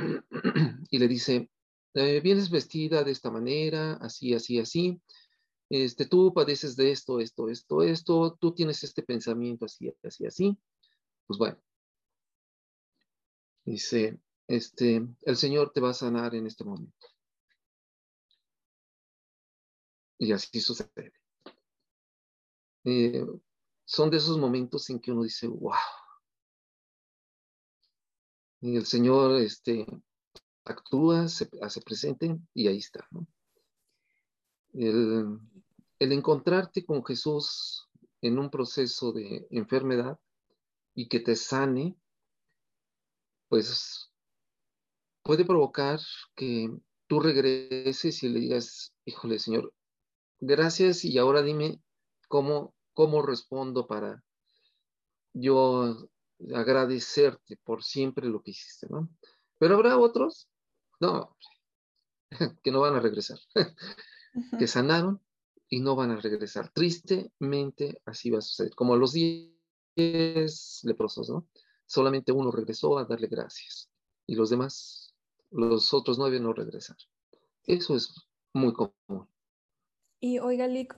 [0.90, 1.50] Y le dice,
[1.94, 5.00] eh, vienes vestida de esta manera, así, así, así.
[5.68, 10.58] Este, tú padeces de esto, esto, esto, esto, tú tienes este pensamiento así, así, así.
[11.26, 11.58] Pues bueno.
[13.64, 17.06] Dice, este, el Señor te va a sanar en este momento.
[20.18, 21.12] Y así sucede.
[22.84, 23.24] Eh,
[23.84, 25.72] son de esos momentos en que uno dice, wow.
[28.60, 29.86] Y el Señor este,
[30.64, 33.06] actúa, se hace presente y ahí está.
[34.72, 35.38] El,
[35.98, 37.88] el encontrarte con Jesús
[38.20, 40.18] en un proceso de enfermedad
[40.94, 41.96] y que te sane,
[43.48, 44.10] pues
[45.22, 46.00] puede provocar
[46.34, 46.70] que
[47.06, 49.72] tú regreses y le digas, híjole, Señor,
[50.38, 51.80] gracias y ahora dime
[52.28, 54.22] cómo, cómo respondo para
[55.32, 56.08] yo
[56.54, 59.08] agradecerte por siempre lo que hiciste, ¿no?
[59.58, 60.48] Pero habrá otros,
[61.00, 61.36] no,
[62.62, 63.38] que no van a regresar,
[64.58, 65.20] que sanaron
[65.68, 66.70] y no van a regresar.
[66.72, 71.46] Tristemente así va a suceder, como los diez leprosos, ¿no?
[71.86, 73.90] Solamente uno regresó a darle gracias
[74.26, 75.14] y los demás
[75.50, 76.96] los otros nueve no regresar.
[77.64, 78.14] Eso es
[78.52, 79.28] muy común.
[80.20, 80.96] Y oiga, Lick,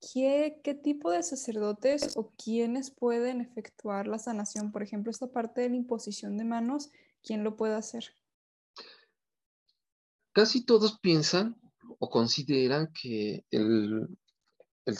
[0.00, 4.72] ¿qué, ¿qué tipo de sacerdotes o quiénes pueden efectuar la sanación?
[4.72, 6.90] Por ejemplo, esta parte de la imposición de manos,
[7.22, 8.14] ¿quién lo puede hacer?
[10.32, 11.60] Casi todos piensan
[11.98, 14.08] o consideran que el,
[14.84, 14.96] el,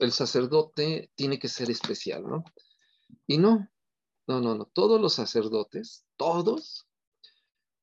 [0.00, 2.44] el sacerdote tiene que ser especial, ¿no?
[3.26, 3.68] Y no,
[4.26, 4.66] no, no, no.
[4.66, 6.86] Todos los sacerdotes, todos,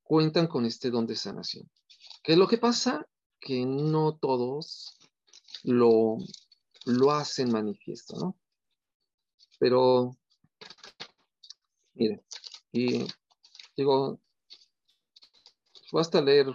[0.03, 1.69] cuentan con este don de sanación.
[2.23, 3.07] ¿Qué es lo que pasa?
[3.39, 4.96] Que no todos
[5.67, 6.17] lo,
[6.85, 8.37] lo hacen manifiesto, ¿no?
[9.59, 10.17] Pero,
[11.93, 12.23] miren,
[12.71, 13.05] y
[13.75, 14.19] digo,
[15.91, 16.47] basta leer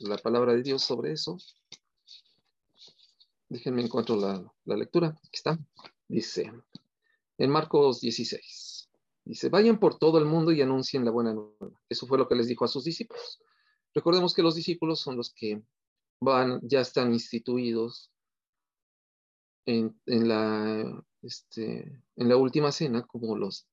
[0.00, 1.38] la palabra de Dios sobre eso.
[3.48, 5.08] Déjenme encuentro la, la lectura.
[5.08, 5.58] Aquí está.
[6.06, 6.52] Dice,
[7.38, 8.90] en Marcos 16,
[9.24, 11.80] dice, vayan por todo el mundo y anuncien la buena nueva.
[11.88, 13.40] Eso fue lo que les dijo a sus discípulos.
[13.94, 15.62] Recordemos que los discípulos son los que
[16.20, 18.10] van, ya están instituidos
[19.66, 23.66] en, la, este, en la última cena como los,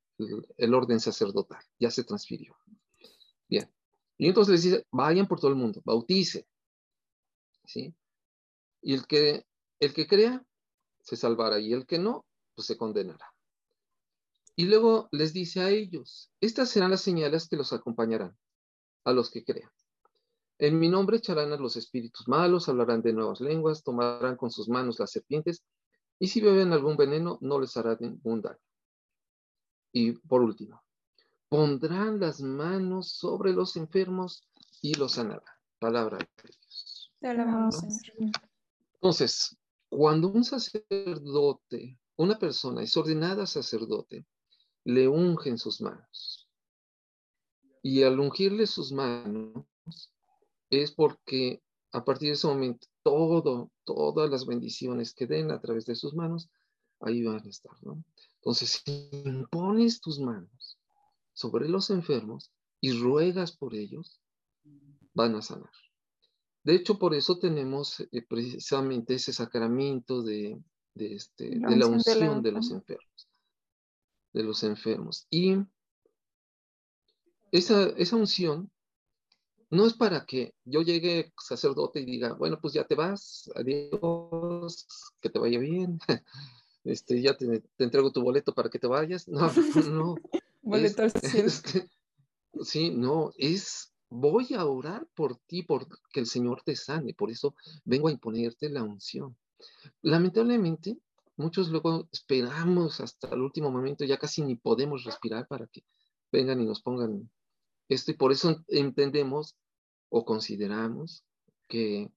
[0.58, 2.56] el, orden sacerdotal, ya se transfirió.
[3.48, 3.72] Bien.
[4.18, 6.48] Y entonces les dice, vayan por todo el mundo, bautice.
[7.66, 7.96] ¿Sí?
[8.82, 9.46] Y el que,
[9.80, 10.46] el que crea,
[11.02, 13.34] se salvará, y el que no, pues se condenará.
[14.56, 18.38] Y luego les dice a ellos, estas serán las señales que los acompañarán,
[19.04, 19.70] a los que crean.
[20.58, 24.70] En mi nombre echarán a los espíritus malos, hablarán de nuevas lenguas, tomarán con sus
[24.70, 25.66] manos las serpientes,
[26.18, 28.60] y si beben algún veneno, no les hará ningún daño.
[29.92, 30.82] Y por último,
[31.50, 34.48] pondrán las manos sobre los enfermos
[34.82, 35.44] y los sanarán.
[35.78, 37.12] Palabra de Dios.
[37.20, 38.32] Te alabamos, Señor.
[38.94, 39.58] Entonces,
[39.90, 44.26] cuando un sacerdote, una persona es ordenada sacerdote,
[44.86, 46.50] le ungen sus manos.
[47.82, 49.66] Y al ungirle sus manos,
[50.70, 55.86] es porque a partir de ese momento todo, todas las bendiciones que den a través
[55.86, 56.50] de sus manos,
[57.00, 58.04] ahí van a estar, ¿no?
[58.38, 60.78] Entonces, si impones tus manos
[61.34, 62.52] sobre los enfermos
[62.82, 64.20] y ruegas por ellos,
[65.14, 65.72] van a sanar.
[66.64, 70.60] De hecho, por eso tenemos eh, precisamente ese sacramento de,
[70.96, 73.30] este, la de la unción de los enfermos.
[74.34, 75.28] De los enfermos.
[75.30, 75.58] Y
[77.52, 78.72] esa, esa unción
[79.76, 84.88] no es para que yo llegue sacerdote y diga, bueno, pues ya te vas, adiós,
[85.22, 86.00] que te vaya bien,
[86.84, 89.28] este, ya te, entrego tu boleto para que te vayas.
[89.28, 89.52] No,
[89.92, 90.16] no.
[90.62, 91.50] boleto al cielo.
[92.62, 97.30] sí, no, es, voy a orar por ti, por que el Señor te sane, por
[97.30, 99.36] eso vengo a imponerte la unción.
[100.02, 100.98] Lamentablemente,
[101.38, 105.84] muchos luego esperamos hasta el último momento, ya casi ni podemos respirar para que
[106.32, 107.30] vengan y nos pongan
[107.88, 109.56] esto y por eso entendemos
[110.18, 111.26] o consideramos
[111.68, 112.10] que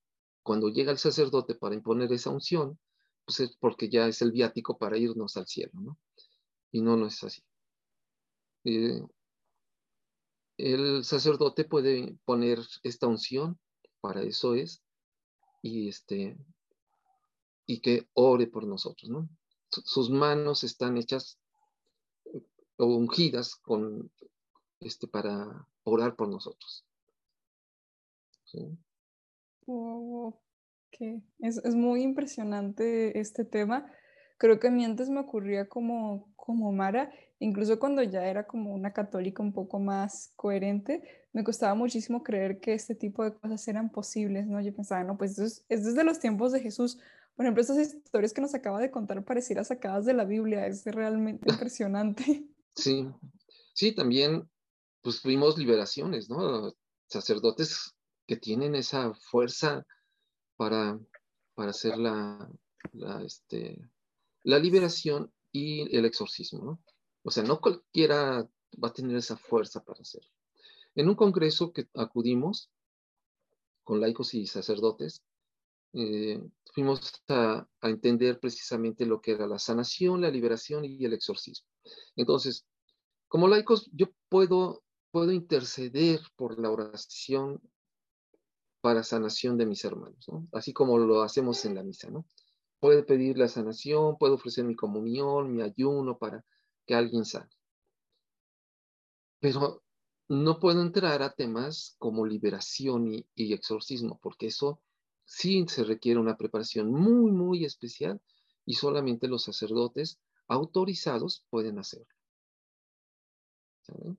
[0.45, 2.79] cuando llega el sacerdote para imponer esa unción,
[3.25, 5.99] pues es porque ya es el viático para irnos al cielo, ¿no?
[6.71, 7.43] Y no, no es así.
[8.63, 9.03] Eh,
[10.59, 13.59] el sacerdote puede poner esta unción,
[14.01, 14.81] para eso es,
[15.61, 16.39] y este,
[17.67, 19.29] y que ore por nosotros, ¿no?
[19.71, 21.41] Sus manos están hechas
[22.77, 24.13] o ungidas con
[24.79, 26.85] este, para orar por nosotros.
[31.41, 33.91] Es, muy impresionante este tema.
[34.39, 38.73] Creo que a mí antes me ocurría como, como Mara, incluso cuando ya era como
[38.73, 43.67] una católica un poco más coherente, me costaba muchísimo creer que este tipo de cosas
[43.69, 44.61] eran posibles, ¿no?
[44.61, 46.99] Yo pensaba, no, pues es, es desde los tiempos de Jesús.
[47.37, 50.85] Por ejemplo, estas historias que nos acaba de contar parecieran sacadas de la Biblia, es
[50.87, 52.45] realmente impresionante.
[52.75, 53.09] Sí,
[53.75, 54.49] sí, también
[55.03, 55.25] pues
[55.57, 56.75] liberaciones, ¿no?
[57.07, 57.95] Sacerdotes
[58.29, 59.85] que tienen esa fuerza
[60.57, 61.01] para,
[61.55, 62.49] para hacer la,
[62.93, 63.91] la, este,
[64.45, 66.83] la liberación y el exorcismo, ¿no?
[67.25, 68.49] O sea, no cualquiera
[68.83, 70.31] va a tener esa fuerza para hacerlo.
[70.95, 72.71] En un congreso que acudimos
[73.83, 75.25] con laicos y sacerdotes,
[75.95, 76.41] eh,
[76.75, 81.67] fuimos a, a, entender precisamente lo que era la sanación, la liberación y el exorcismo.
[82.15, 82.67] Entonces,
[83.27, 87.61] como laicos, yo puedo puedo interceder por la oración
[88.81, 92.11] para sanación de mis hermanos, así como lo hacemos en la misa.
[92.11, 92.27] ¿no?
[92.81, 96.45] Puedo pedir la sanación, puedo ofrecer mi comunión, mi ayuno para
[96.87, 97.51] que alguien sane.
[99.41, 99.83] Pero
[100.29, 104.81] no puedo entrar a temas como liberación y, y exorcismo, porque eso
[105.25, 108.21] sí se requiere una preparación muy, muy especial
[108.65, 112.15] y solamente los sacerdotes autorizados pueden hacerlo.
[113.83, 114.19] ¿Saben?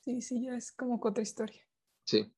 [0.00, 1.66] Sí, sí, ya es como otra historia.
[2.04, 2.32] Sí.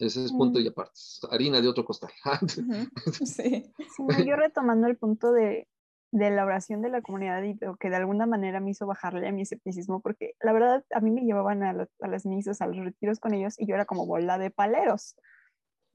[0.00, 0.98] Ese es punto y aparte.
[1.30, 2.10] Harina de otro costal.
[3.24, 3.70] sí.
[4.26, 5.68] Yo retomando el punto de,
[6.10, 9.42] la oración de la comunidad y que de alguna manera me hizo bajarle a mi
[9.42, 13.34] escepticismo, porque la verdad a mí me llevaban a, las misas, a los retiros con
[13.34, 15.16] ellos y yo era como bola de paleros,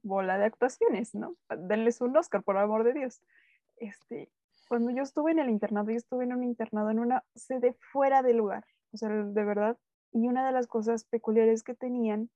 [0.03, 1.35] bola de actuaciones, ¿no?
[1.49, 3.21] Denles un Oscar, por amor de Dios.
[3.77, 4.29] Este,
[4.69, 8.21] cuando yo estuve en el internado, yo estuve en un internado en una sede fuera
[8.21, 9.77] de lugar, o sea, de verdad.
[10.11, 12.29] Y una de las cosas peculiares que tenían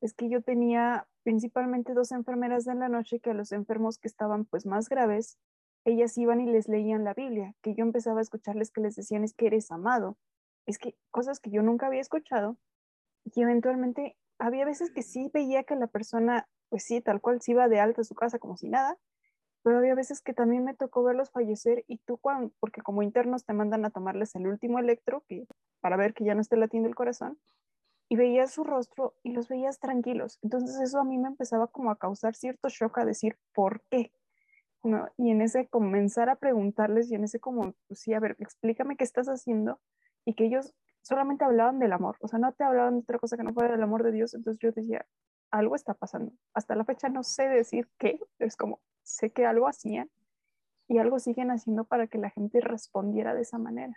[0.00, 4.08] es que yo tenía principalmente dos enfermeras de la noche que a los enfermos que
[4.08, 5.38] estaban pues más graves,
[5.84, 9.24] ellas iban y les leían la Biblia, que yo empezaba a escucharles que les decían
[9.24, 10.16] es que eres amado.
[10.66, 12.58] Es que cosas que yo nunca había escuchado
[13.24, 17.52] y eventualmente había veces que sí veía que la persona, pues sí, tal cual, se
[17.52, 18.96] iba de alta a su casa como si nada,
[19.62, 23.44] pero había veces que también me tocó verlos fallecer y tú, cuando, porque como internos
[23.44, 25.46] te mandan a tomarles el último electro que,
[25.80, 27.38] para ver que ya no esté latiendo el corazón,
[28.08, 30.38] y veías su rostro y los veías tranquilos.
[30.42, 34.12] Entonces eso a mí me empezaba como a causar cierto shock a decir, ¿por qué?
[35.16, 38.96] Y en ese comenzar a preguntarles y en ese como, pues sí, a ver, explícame
[38.96, 39.80] qué estás haciendo
[40.24, 43.36] y que ellos solamente hablaban del amor, o sea, no te hablaban de otra cosa
[43.36, 45.06] que no fuera del amor de Dios, entonces yo decía,
[45.50, 46.32] algo está pasando.
[46.54, 50.10] Hasta la fecha no sé decir qué, es como, sé que algo hacían
[50.86, 53.94] y algo siguen haciendo para que la gente respondiera de esa manera.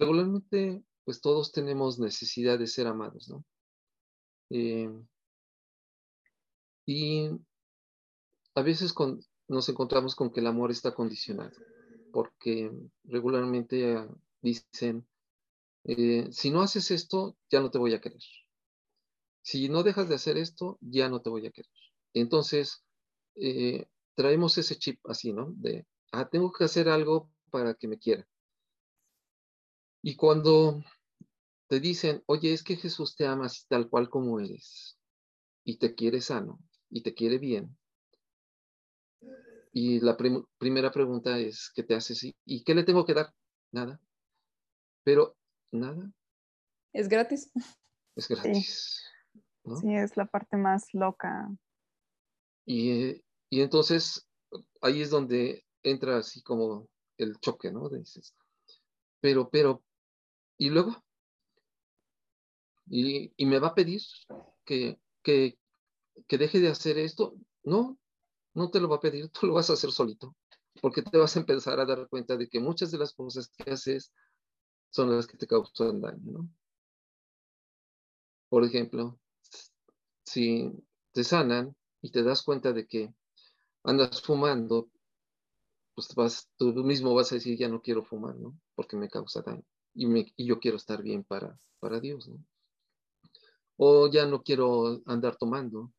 [0.00, 3.44] Regularmente, pues todos tenemos necesidad de ser amados, ¿no?
[4.48, 4.90] Eh,
[6.86, 7.28] y
[8.54, 8.94] a veces
[9.46, 11.52] nos encontramos con que el amor está condicionado,
[12.14, 12.72] porque
[13.04, 14.08] regularmente
[14.40, 15.06] dicen,
[15.84, 18.22] eh, si no haces esto, ya no te voy a querer.
[19.42, 21.70] Si no dejas de hacer esto, ya no te voy a querer.
[22.14, 22.82] Entonces,
[23.34, 25.52] eh, traemos ese chip así, ¿no?
[25.56, 28.26] De, ah, tengo que hacer algo para que me quiera.
[30.02, 30.82] Y cuando
[31.68, 34.98] te dicen, oye, es que Jesús te ama así tal cual como eres,
[35.64, 37.76] y te quiere sano, y te quiere bien.
[39.72, 42.24] Y la primera pregunta es, ¿qué te haces?
[42.44, 43.32] ¿Y qué le tengo que dar?
[43.70, 44.00] Nada.
[45.04, 45.36] Pero
[45.70, 46.12] nada.
[46.92, 47.52] Es gratis.
[48.16, 49.04] Es gratis.
[49.80, 51.48] Sí, es la parte más loca.
[52.66, 54.28] Y, entonces
[54.80, 56.88] ahí es donde entra así como
[57.18, 57.88] el choque, ¿no?
[57.88, 58.34] Dices,
[59.20, 59.82] pero, pero,
[60.60, 61.02] ¿y luego?
[62.86, 64.02] ¿Y, me va a pedir
[64.66, 65.58] que, que,
[66.28, 67.34] que deje de hacer esto?
[67.64, 67.98] No,
[68.52, 70.36] no te lo va a pedir, tú lo vas a hacer solito,
[70.82, 73.70] porque te vas a empezar a dar cuenta de que muchas de las cosas que
[73.70, 74.12] haces
[74.90, 76.50] son las que te causan daño, ¿no?
[78.50, 79.18] Por ejemplo,
[80.24, 80.70] si
[81.12, 83.14] te sanan y te das cuenta de que
[83.82, 84.90] andas fumando,
[85.94, 88.60] pues vas, tú mismo vas a decir, ya no quiero fumar, ¿no?
[88.74, 89.64] Porque me causa daño.
[89.94, 92.30] Y, yo quiero estar bien para, para Dios.
[93.76, 95.92] O ya no quiero andar tomando,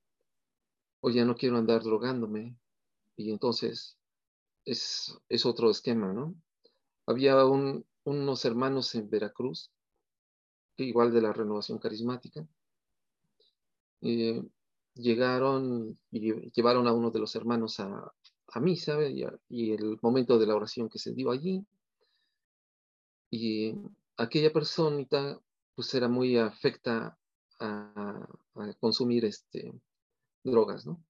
[1.02, 2.56] o ya no quiero andar drogándome.
[3.16, 3.98] Y entonces
[4.66, 6.36] es, es otro esquema, ¿no?
[7.06, 9.72] Había un, unos hermanos en Veracruz,
[10.76, 12.48] que igual de la renovación carismática,
[14.02, 14.42] eh,
[14.96, 18.12] llegaron y llevaron a uno de los hermanos a,
[18.48, 21.66] a misa y, y, el momento de la oración que se dio allí.
[23.32, 23.74] Y
[24.18, 25.42] aquella personita
[25.74, 27.18] pues era muy afecta
[27.60, 28.28] a,
[28.80, 29.74] consumir este,
[30.44, 31.04] drogas, ¿no?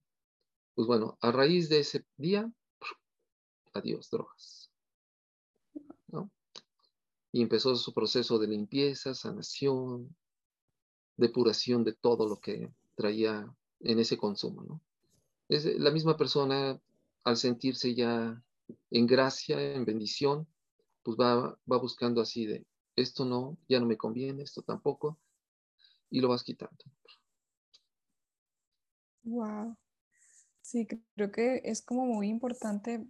[0.75, 2.49] Pues bueno, a raíz de ese día,
[3.73, 4.71] adiós, drogas.
[6.07, 6.31] ¿no?
[7.31, 10.15] Y empezó su proceso de limpieza, sanación,
[11.17, 14.81] depuración de todo lo que traía en ese consumo, ¿no?
[15.49, 16.79] Es la misma persona
[17.23, 18.41] al sentirse ya
[18.89, 20.47] en gracia, en bendición,
[21.03, 25.19] pues va, va buscando así de, esto no, ya no me conviene, esto tampoco,
[26.09, 26.83] y lo vas quitando.
[29.23, 29.77] Wow.
[30.61, 33.05] Sí, creo que es como muy importante,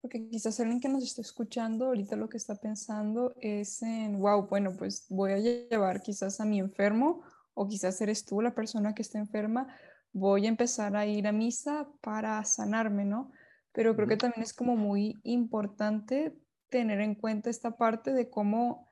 [0.00, 4.46] porque quizás alguien que nos está escuchando ahorita lo que está pensando es en, wow,
[4.48, 7.22] bueno, pues voy a llevar quizás a mi enfermo
[7.54, 9.66] o quizás eres tú la persona que está enferma,
[10.12, 13.32] voy a empezar a ir a misa para sanarme, ¿no?
[13.72, 16.36] Pero creo que también es como muy importante
[16.68, 18.90] tener en cuenta esta parte de cómo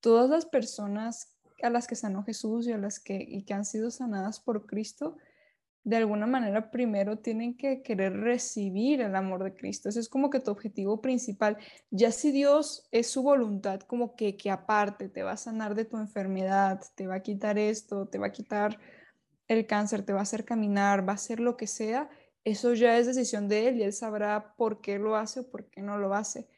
[0.00, 3.64] todas las personas a las que sanó Jesús y a las que, y que han
[3.64, 5.16] sido sanadas por Cristo,
[5.84, 9.88] de alguna manera primero tienen que querer recibir el amor de Cristo.
[9.88, 11.58] Ese es como que tu objetivo principal.
[11.90, 15.84] Ya si Dios es su voluntad, como que, que aparte te va a sanar de
[15.84, 18.80] tu enfermedad, te va a quitar esto, te va a quitar
[19.46, 22.10] el cáncer, te va a hacer caminar, va a hacer lo que sea,
[22.46, 25.68] eso ya es decisión de Él y Él sabrá por qué lo hace o por
[25.68, 26.48] qué no lo hace.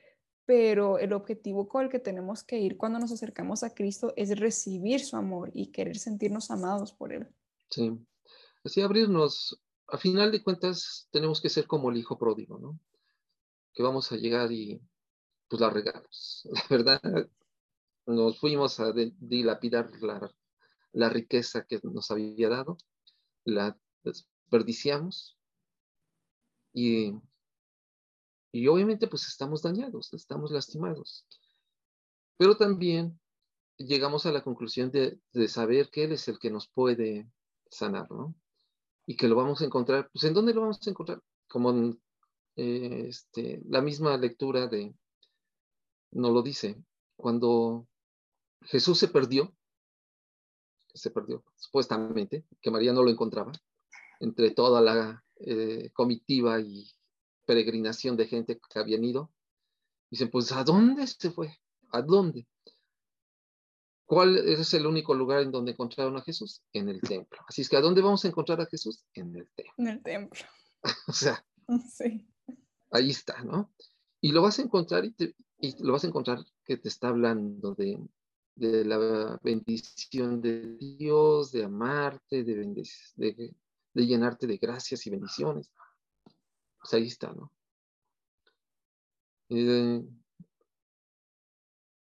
[0.48, 4.34] Pero el objetivo con el que tenemos que ir cuando nos acercamos a Cristo es
[4.40, 7.28] recibir su amor y querer sentirnos amados por Él.
[7.68, 7.92] Sí,
[8.64, 12.80] así abrirnos, a final de cuentas tenemos que ser como el hijo pródigo, ¿no?
[13.74, 14.80] Que vamos a llegar y
[15.48, 16.48] pues la regamos.
[16.50, 17.28] La verdad,
[18.06, 20.32] nos fuimos a dilapidar la,
[20.92, 22.78] la riqueza que nos había dado,
[23.44, 25.36] la desperdiciamos
[26.72, 27.12] Y,
[28.52, 31.26] y obviamente pues estamos dañados, estamos lastimados.
[32.36, 33.18] Pero también
[33.76, 37.30] llegamos a la conclusión de, de, saber que Él es el que nos puede
[37.70, 38.34] sanar, ¿no?
[39.06, 41.22] Y que lo vamos a encontrar, pues ¿en dónde lo vamos a encontrar?
[41.48, 42.00] Como en
[42.56, 44.92] eh, este, la misma lectura de,
[46.10, 46.82] nos lo dice,
[47.16, 47.86] cuando
[48.62, 49.54] Jesús se perdió,
[50.92, 53.52] se perdió supuestamente, que María no lo encontraba,
[54.18, 56.90] entre toda la eh, comitiva y
[57.48, 59.32] peregrinación de gente que habían ido,
[60.10, 61.58] dicen, pues ¿a dónde se fue?
[61.90, 62.46] ¿A dónde?
[64.04, 66.62] ¿Cuál es el único lugar en donde encontraron a Jesús?
[66.74, 67.40] En el templo.
[67.48, 69.02] Así es que ¿a dónde vamos a encontrar a Jesús?
[69.14, 69.74] En el templo.
[69.78, 70.40] En el templo.
[71.08, 71.42] o sea,
[71.90, 72.28] sí.
[72.90, 73.72] ahí está, ¿no?
[74.20, 75.14] Y lo vas a encontrar y,
[75.58, 77.98] y, lo vas a encontrar que te está hablando de,
[78.56, 82.56] de la bendición de Dios, de amarte, de,
[83.16, 83.54] de,
[83.94, 85.70] de, llenarte de gracias y bendiciones.
[86.80, 87.52] Pues ahí está, ¿no?
[89.50, 90.02] Eh,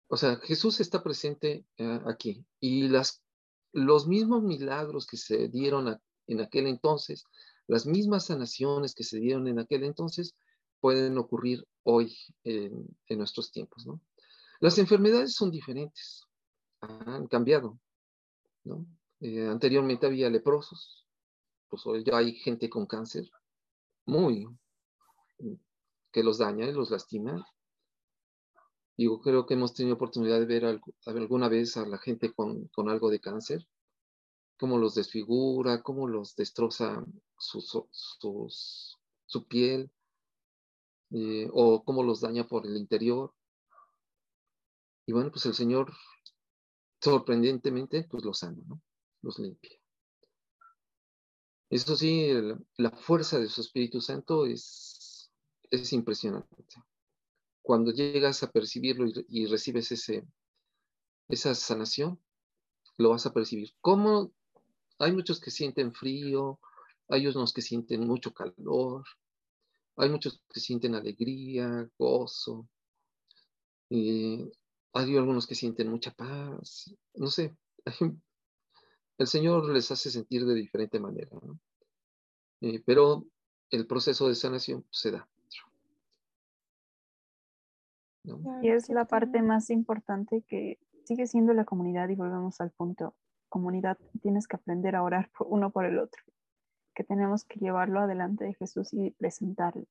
[0.07, 3.23] o sea, Jesús está presente uh, aquí y las,
[3.71, 7.23] los mismos milagros que se dieron en aquel entonces,
[7.67, 10.35] las mismas sanaciones que se dieron en aquel entonces,
[10.79, 14.01] pueden ocurrir hoy en, en nuestros tiempos, ¿no?
[14.59, 16.27] Las enfermedades son diferentes,
[16.81, 17.79] han cambiado,
[18.63, 18.85] ¿no?
[19.21, 21.05] Eh, anteriormente había leprosos,
[21.69, 23.29] pues hoy ya hay gente con cáncer,
[24.09, 24.47] muy,
[26.11, 27.45] que los daña y los lastima,
[28.97, 32.89] yo creo que hemos tenido oportunidad de ver alguna vez a la gente con, con
[32.89, 33.65] algo de cáncer,
[34.57, 37.05] cómo los desfigura, cómo los destroza
[37.37, 39.89] su, su, piel,
[41.11, 43.33] eh, o cómo los daña por el interior.
[45.05, 45.93] Y bueno, pues el Señor
[47.01, 48.81] sorprendentemente pues los sana, ¿no?
[49.21, 49.78] Los limpia.
[51.69, 52.31] Eso sí,
[52.77, 55.31] la fuerza de su Espíritu Santo es,
[55.69, 56.65] es impresionante
[57.69, 60.25] cuando llegas a percibirlo y, recibes ese,
[61.27, 62.19] esa sanación,
[62.97, 63.75] lo vas a percibir.
[63.79, 64.31] ¿Cómo?
[64.97, 66.59] Hay muchos que sienten frío,
[67.09, 69.03] hay unos que sienten mucho calor,
[69.97, 72.67] hay muchos que sienten alegría, gozo,
[73.91, 74.51] hay
[74.93, 77.55] algunos que sienten mucha paz, no sé,
[79.19, 81.59] el Señor les hace sentir de diferente manera, ¿no?
[82.61, 83.25] eh, pero
[83.69, 85.27] el proceso de sanación se da.
[88.23, 88.63] ¿no?
[88.63, 93.13] Y es la parte más importante que sigue siendo la comunidad y volvemos al punto.
[93.49, 96.23] Comunidad, tienes que aprender a orar por uno por el otro,
[96.95, 99.85] que tenemos que llevarlo adelante de Jesús y presentarlo.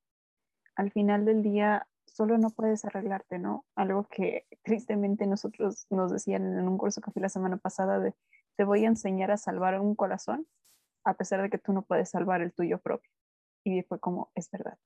[0.74, 3.66] Al final del día, solo no puedes arreglarte, ¿no?
[3.74, 8.14] Algo que tristemente nosotros nos decían en un curso que fui la semana pasada de
[8.58, 10.48] te voy a enseñar a salvar un corazón
[11.04, 13.10] a pesar de que tú no puedes salvar el tuyo propio.
[13.64, 14.76] Y fue como, es verdad,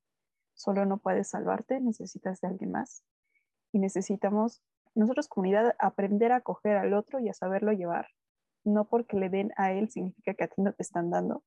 [0.52, 3.02] solo no puedes salvarte, necesitas de alguien más
[3.72, 4.62] y necesitamos,
[4.94, 8.08] nosotros comunidad, aprender a acoger al otro y a saberlo llevar.
[8.62, 11.42] No porque le den a él significa que a ti no te están dando.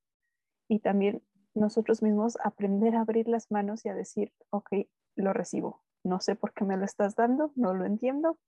[0.68, 1.22] Y también
[1.54, 4.72] nosotros mismos aprender a abrir las manos y a decir, ok,
[5.16, 5.84] lo recibo.
[6.04, 8.40] No sé por qué me lo estás dando, no lo entiendo,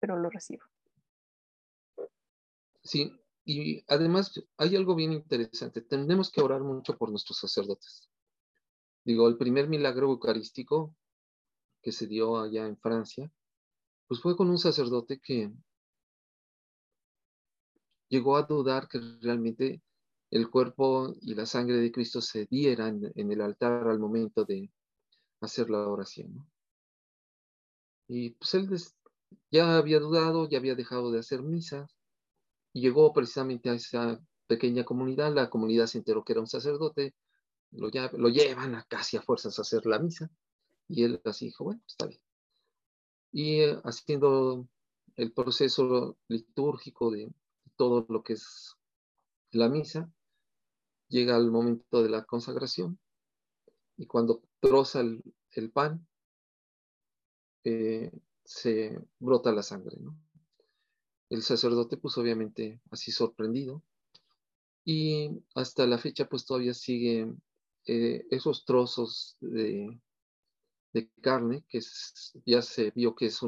[0.00, 0.64] pero lo recibo.
[2.82, 3.12] Sí,
[3.44, 5.82] y además hay algo bien interesante.
[5.82, 8.08] Tenemos que orar mucho por nuestros sacerdotes.
[9.04, 10.94] Digo, el primer milagro eucarístico
[11.82, 13.32] que se dio allá en Francia,
[14.06, 15.50] pues fue con un sacerdote que
[18.08, 19.82] llegó a dudar que realmente
[20.30, 24.70] el cuerpo y la sangre de Cristo se dieran en el altar al momento de
[25.40, 26.46] hacer la oración.
[28.08, 28.68] Y pues él
[29.50, 32.01] ya había dudado, ya había dejado de hacer misas,
[32.72, 37.14] y llegó precisamente a esa pequeña comunidad, la comunidad se enteró que era un sacerdote,
[37.70, 40.30] lo, lo llevan a casi a fuerzas a hacer la misa,
[40.88, 42.20] y él así dijo, bueno, está bien.
[43.32, 44.68] Y eh, haciendo
[45.16, 47.32] el proceso litúrgico de
[47.76, 48.76] todo lo que es
[49.50, 50.10] la misa,
[51.08, 52.98] llega el momento de la consagración
[53.96, 56.06] y cuando troza el, el pan,
[57.64, 58.10] eh,
[58.44, 59.96] se brota la sangre.
[60.00, 60.16] ¿no?
[61.32, 63.82] El sacerdote, pues obviamente así sorprendido.
[64.84, 67.32] Y hasta la fecha, pues todavía sigue
[67.86, 69.98] eh, esos trozos de,
[70.92, 73.40] de carne, que es, ya se vio que es,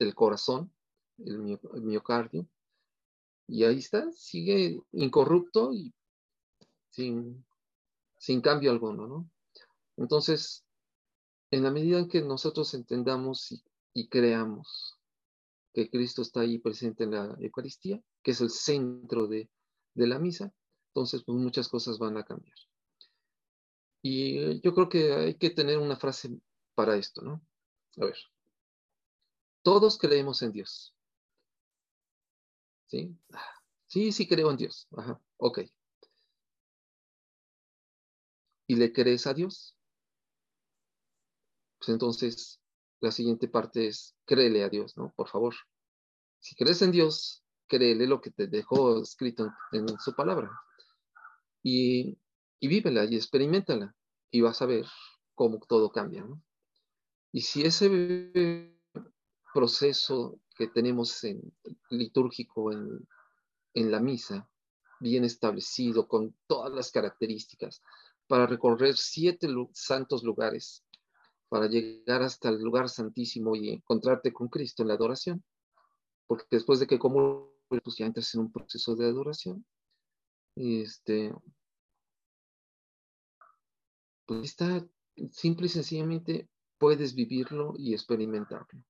[0.00, 0.72] el corazón,
[1.18, 1.38] el,
[1.84, 2.48] miocardio,
[3.46, 5.94] y ahí está, sigue incorrupto y
[6.90, 7.46] sin,
[8.18, 9.30] sin cambio alguno, ¿no?
[9.96, 10.64] Entonces,
[11.52, 13.62] en la medida en que nosotros entendamos
[13.94, 14.97] y creamos
[15.78, 19.48] que Cristo está ahí presente en la Eucaristía, que es el centro de,
[19.94, 20.52] de la misa,
[20.88, 22.56] entonces pues muchas cosas van a cambiar.
[24.02, 26.36] Y yo creo que hay que tener una frase
[26.74, 27.40] para esto, ¿no?
[27.98, 28.16] A ver.
[29.62, 30.96] Todos creemos en Dios.
[32.88, 33.16] ¿Sí?
[33.86, 34.88] Sí, sí creo en Dios.
[34.96, 35.60] Ajá, ok.
[38.66, 39.76] ¿Y le crees a Dios?
[41.78, 42.60] Pues entonces,
[43.00, 45.12] la siguiente parte es, créele a Dios, ¿no?
[45.16, 45.54] Por favor.
[46.40, 50.50] Si crees en Dios, créele lo que te dejó escrito en, su palabra.
[51.62, 52.18] Y,
[52.60, 53.94] y vívela y experimentala.
[54.30, 54.86] Y vas a ver
[55.34, 56.26] cómo todo cambia.
[57.32, 58.74] Y si ese
[59.54, 61.40] proceso que tenemos en
[61.90, 63.06] litúrgico en,
[63.74, 64.48] en la misa,
[65.00, 67.82] bien establecido, con todas las características,
[68.26, 70.84] para recorrer siete santos lugares,
[71.48, 75.42] para llegar hasta el lugar santísimo y encontrarte con Cristo en la adoración.
[76.26, 79.64] Porque después de que como pues ya entras en un proceso de adoración.
[80.56, 81.32] Este,
[84.26, 84.86] pues está
[85.30, 88.82] simple y sencillamente puedes vivirlo y experimentarlo.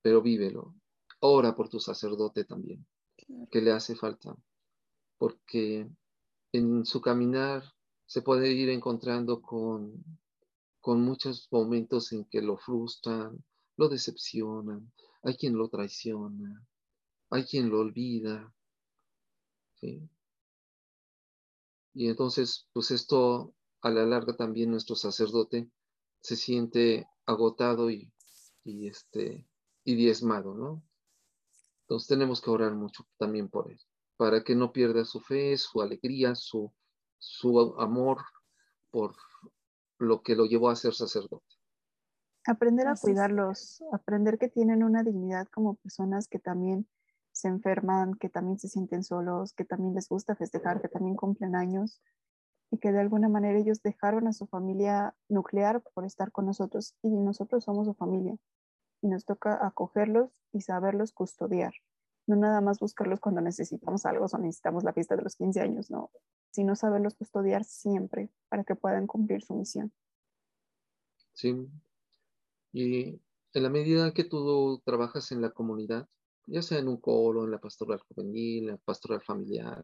[0.00, 0.74] Pero vívelo.
[1.20, 2.86] Ora por tu sacerdote también,
[3.50, 4.34] que le hace falta.
[5.18, 5.88] Porque
[6.52, 7.62] en su caminar
[8.06, 10.04] se puede ir encontrando con,
[10.82, 13.42] con muchos momentos en que lo frustran,
[13.76, 16.66] lo decepcionan, hay quien lo traiciona,
[17.30, 18.52] hay quien lo olvida.
[21.94, 25.70] Y entonces, pues esto a la larga también nuestro sacerdote
[26.20, 28.12] se siente agotado y,
[28.64, 29.48] y, este,
[29.84, 30.82] y diezmado, ¿no?
[31.82, 33.80] Entonces tenemos que orar mucho también por él,
[34.16, 36.72] para que no pierda su fe, su alegría, su,
[37.18, 38.18] su amor
[38.90, 39.14] por
[40.02, 41.44] lo que lo llevó a ser sacerdote.
[42.46, 46.88] Aprender a cuidarlos, aprender que tienen una dignidad como personas que también
[47.30, 51.54] se enferman, que también se sienten solos, que también les gusta festejar, que también cumplen
[51.54, 52.02] años
[52.70, 56.94] y que de alguna manera ellos dejaron a su familia nuclear por estar con nosotros
[57.02, 58.36] y nosotros somos su familia
[59.02, 61.72] y nos toca acogerlos y saberlos custodiar.
[62.26, 65.90] No nada más buscarlos cuando necesitamos algo o necesitamos la fiesta de los 15 años,
[65.90, 66.10] no,
[66.52, 69.92] sino saberlos custodiar siempre para que puedan cumplir su misión.
[71.32, 71.66] Sí.
[72.72, 73.20] Y
[73.54, 76.08] en la medida que tú trabajas en la comunidad,
[76.46, 79.82] ya sea en un coro, en la pastoral juvenil, en la pastoral familiar,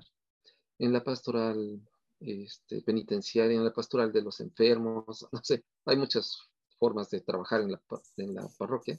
[0.78, 1.80] en la pastoral
[2.20, 6.48] este, penitenciaria, en la pastoral de los enfermos, no sé, hay muchas
[6.78, 7.82] formas de trabajar en la,
[8.16, 8.98] en la parroquia,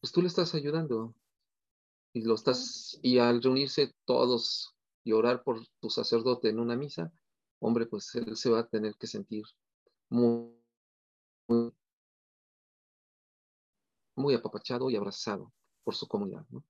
[0.00, 1.14] pues tú le estás ayudando
[2.12, 4.71] y lo estás, y al reunirse todos
[5.04, 7.12] y orar por tu sacerdote en una misa,
[7.58, 9.44] hombre, pues él se va a tener que sentir
[10.08, 10.52] muy,
[14.36, 15.52] apapachado y abrazado
[15.84, 16.64] por su comunidad, ¿no?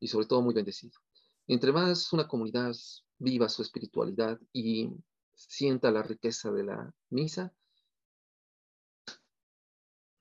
[0.00, 0.98] Y sobre todo muy bendecido.
[1.46, 2.74] Entre más una comunidad
[3.18, 4.90] viva su espiritualidad y
[5.34, 7.52] sienta la riqueza de la misa,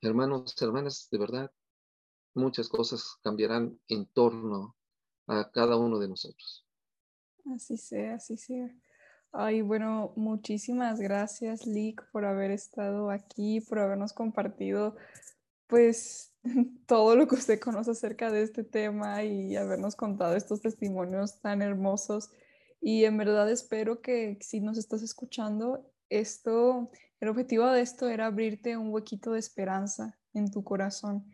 [0.01, 1.51] hermanos, hermanas, de verdad,
[2.33, 4.75] muchas cosas cambiarán en torno
[5.27, 6.65] a cada uno de nosotros.
[7.53, 8.69] Así sea, así sea.
[9.31, 14.95] Ay, bueno, muchísimas gracias, Lick, por haber estado aquí, por habernos compartido,
[15.67, 16.33] pues,
[16.85, 21.61] todo lo que usted conoce acerca de este tema y habernos contado estos testimonios tan
[21.61, 22.29] hermosos.
[22.81, 28.25] Y en verdad espero que si nos estás escuchando, esto, el objetivo de esto era
[28.25, 31.25] abrirte un huequito de esperanza en tu corazón.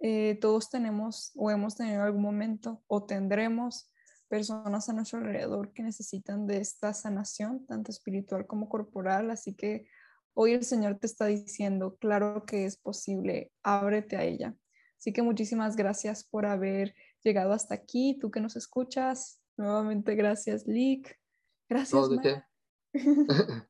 [0.00, 3.90] Eh, todos tenemos o hemos tenido algún momento o tendremos
[4.28, 9.30] personas a nuestro alrededor que necesitan de esta sanación, tanto espiritual como corporal.
[9.30, 9.88] Así que
[10.34, 14.54] hoy el Señor te está diciendo, claro que es posible, ábrete a ella.
[14.98, 19.40] Así que muchísimas gracias por haber llegado hasta aquí, tú que nos escuchas.
[19.56, 21.18] Nuevamente gracias, Lick.
[21.68, 22.08] Gracias.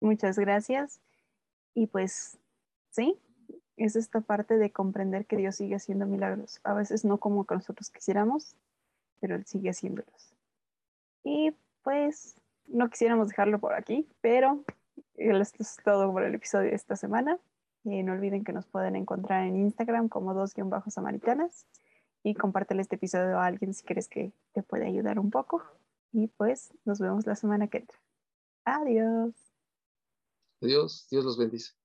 [0.00, 1.00] Muchas gracias.
[1.74, 2.38] Y pues,
[2.90, 3.20] sí,
[3.76, 6.60] es esta parte de comprender que Dios sigue haciendo milagros.
[6.64, 8.56] A veces no como que nosotros quisiéramos,
[9.20, 10.34] pero él sigue haciéndolos.
[11.22, 11.52] Y
[11.82, 12.34] pues
[12.66, 14.64] no quisiéramos dejarlo por aquí, pero
[15.16, 17.38] esto es todo por el episodio de esta semana.
[17.84, 21.66] Y no olviden que nos pueden encontrar en Instagram como dos-samaritanas
[22.22, 25.62] y compártele este episodio a alguien si quieres que te pueda ayudar un poco.
[26.12, 27.98] Y pues nos vemos la semana que entra.
[28.64, 29.32] Adiós.
[30.60, 31.79] Adiós, Dios los bendice.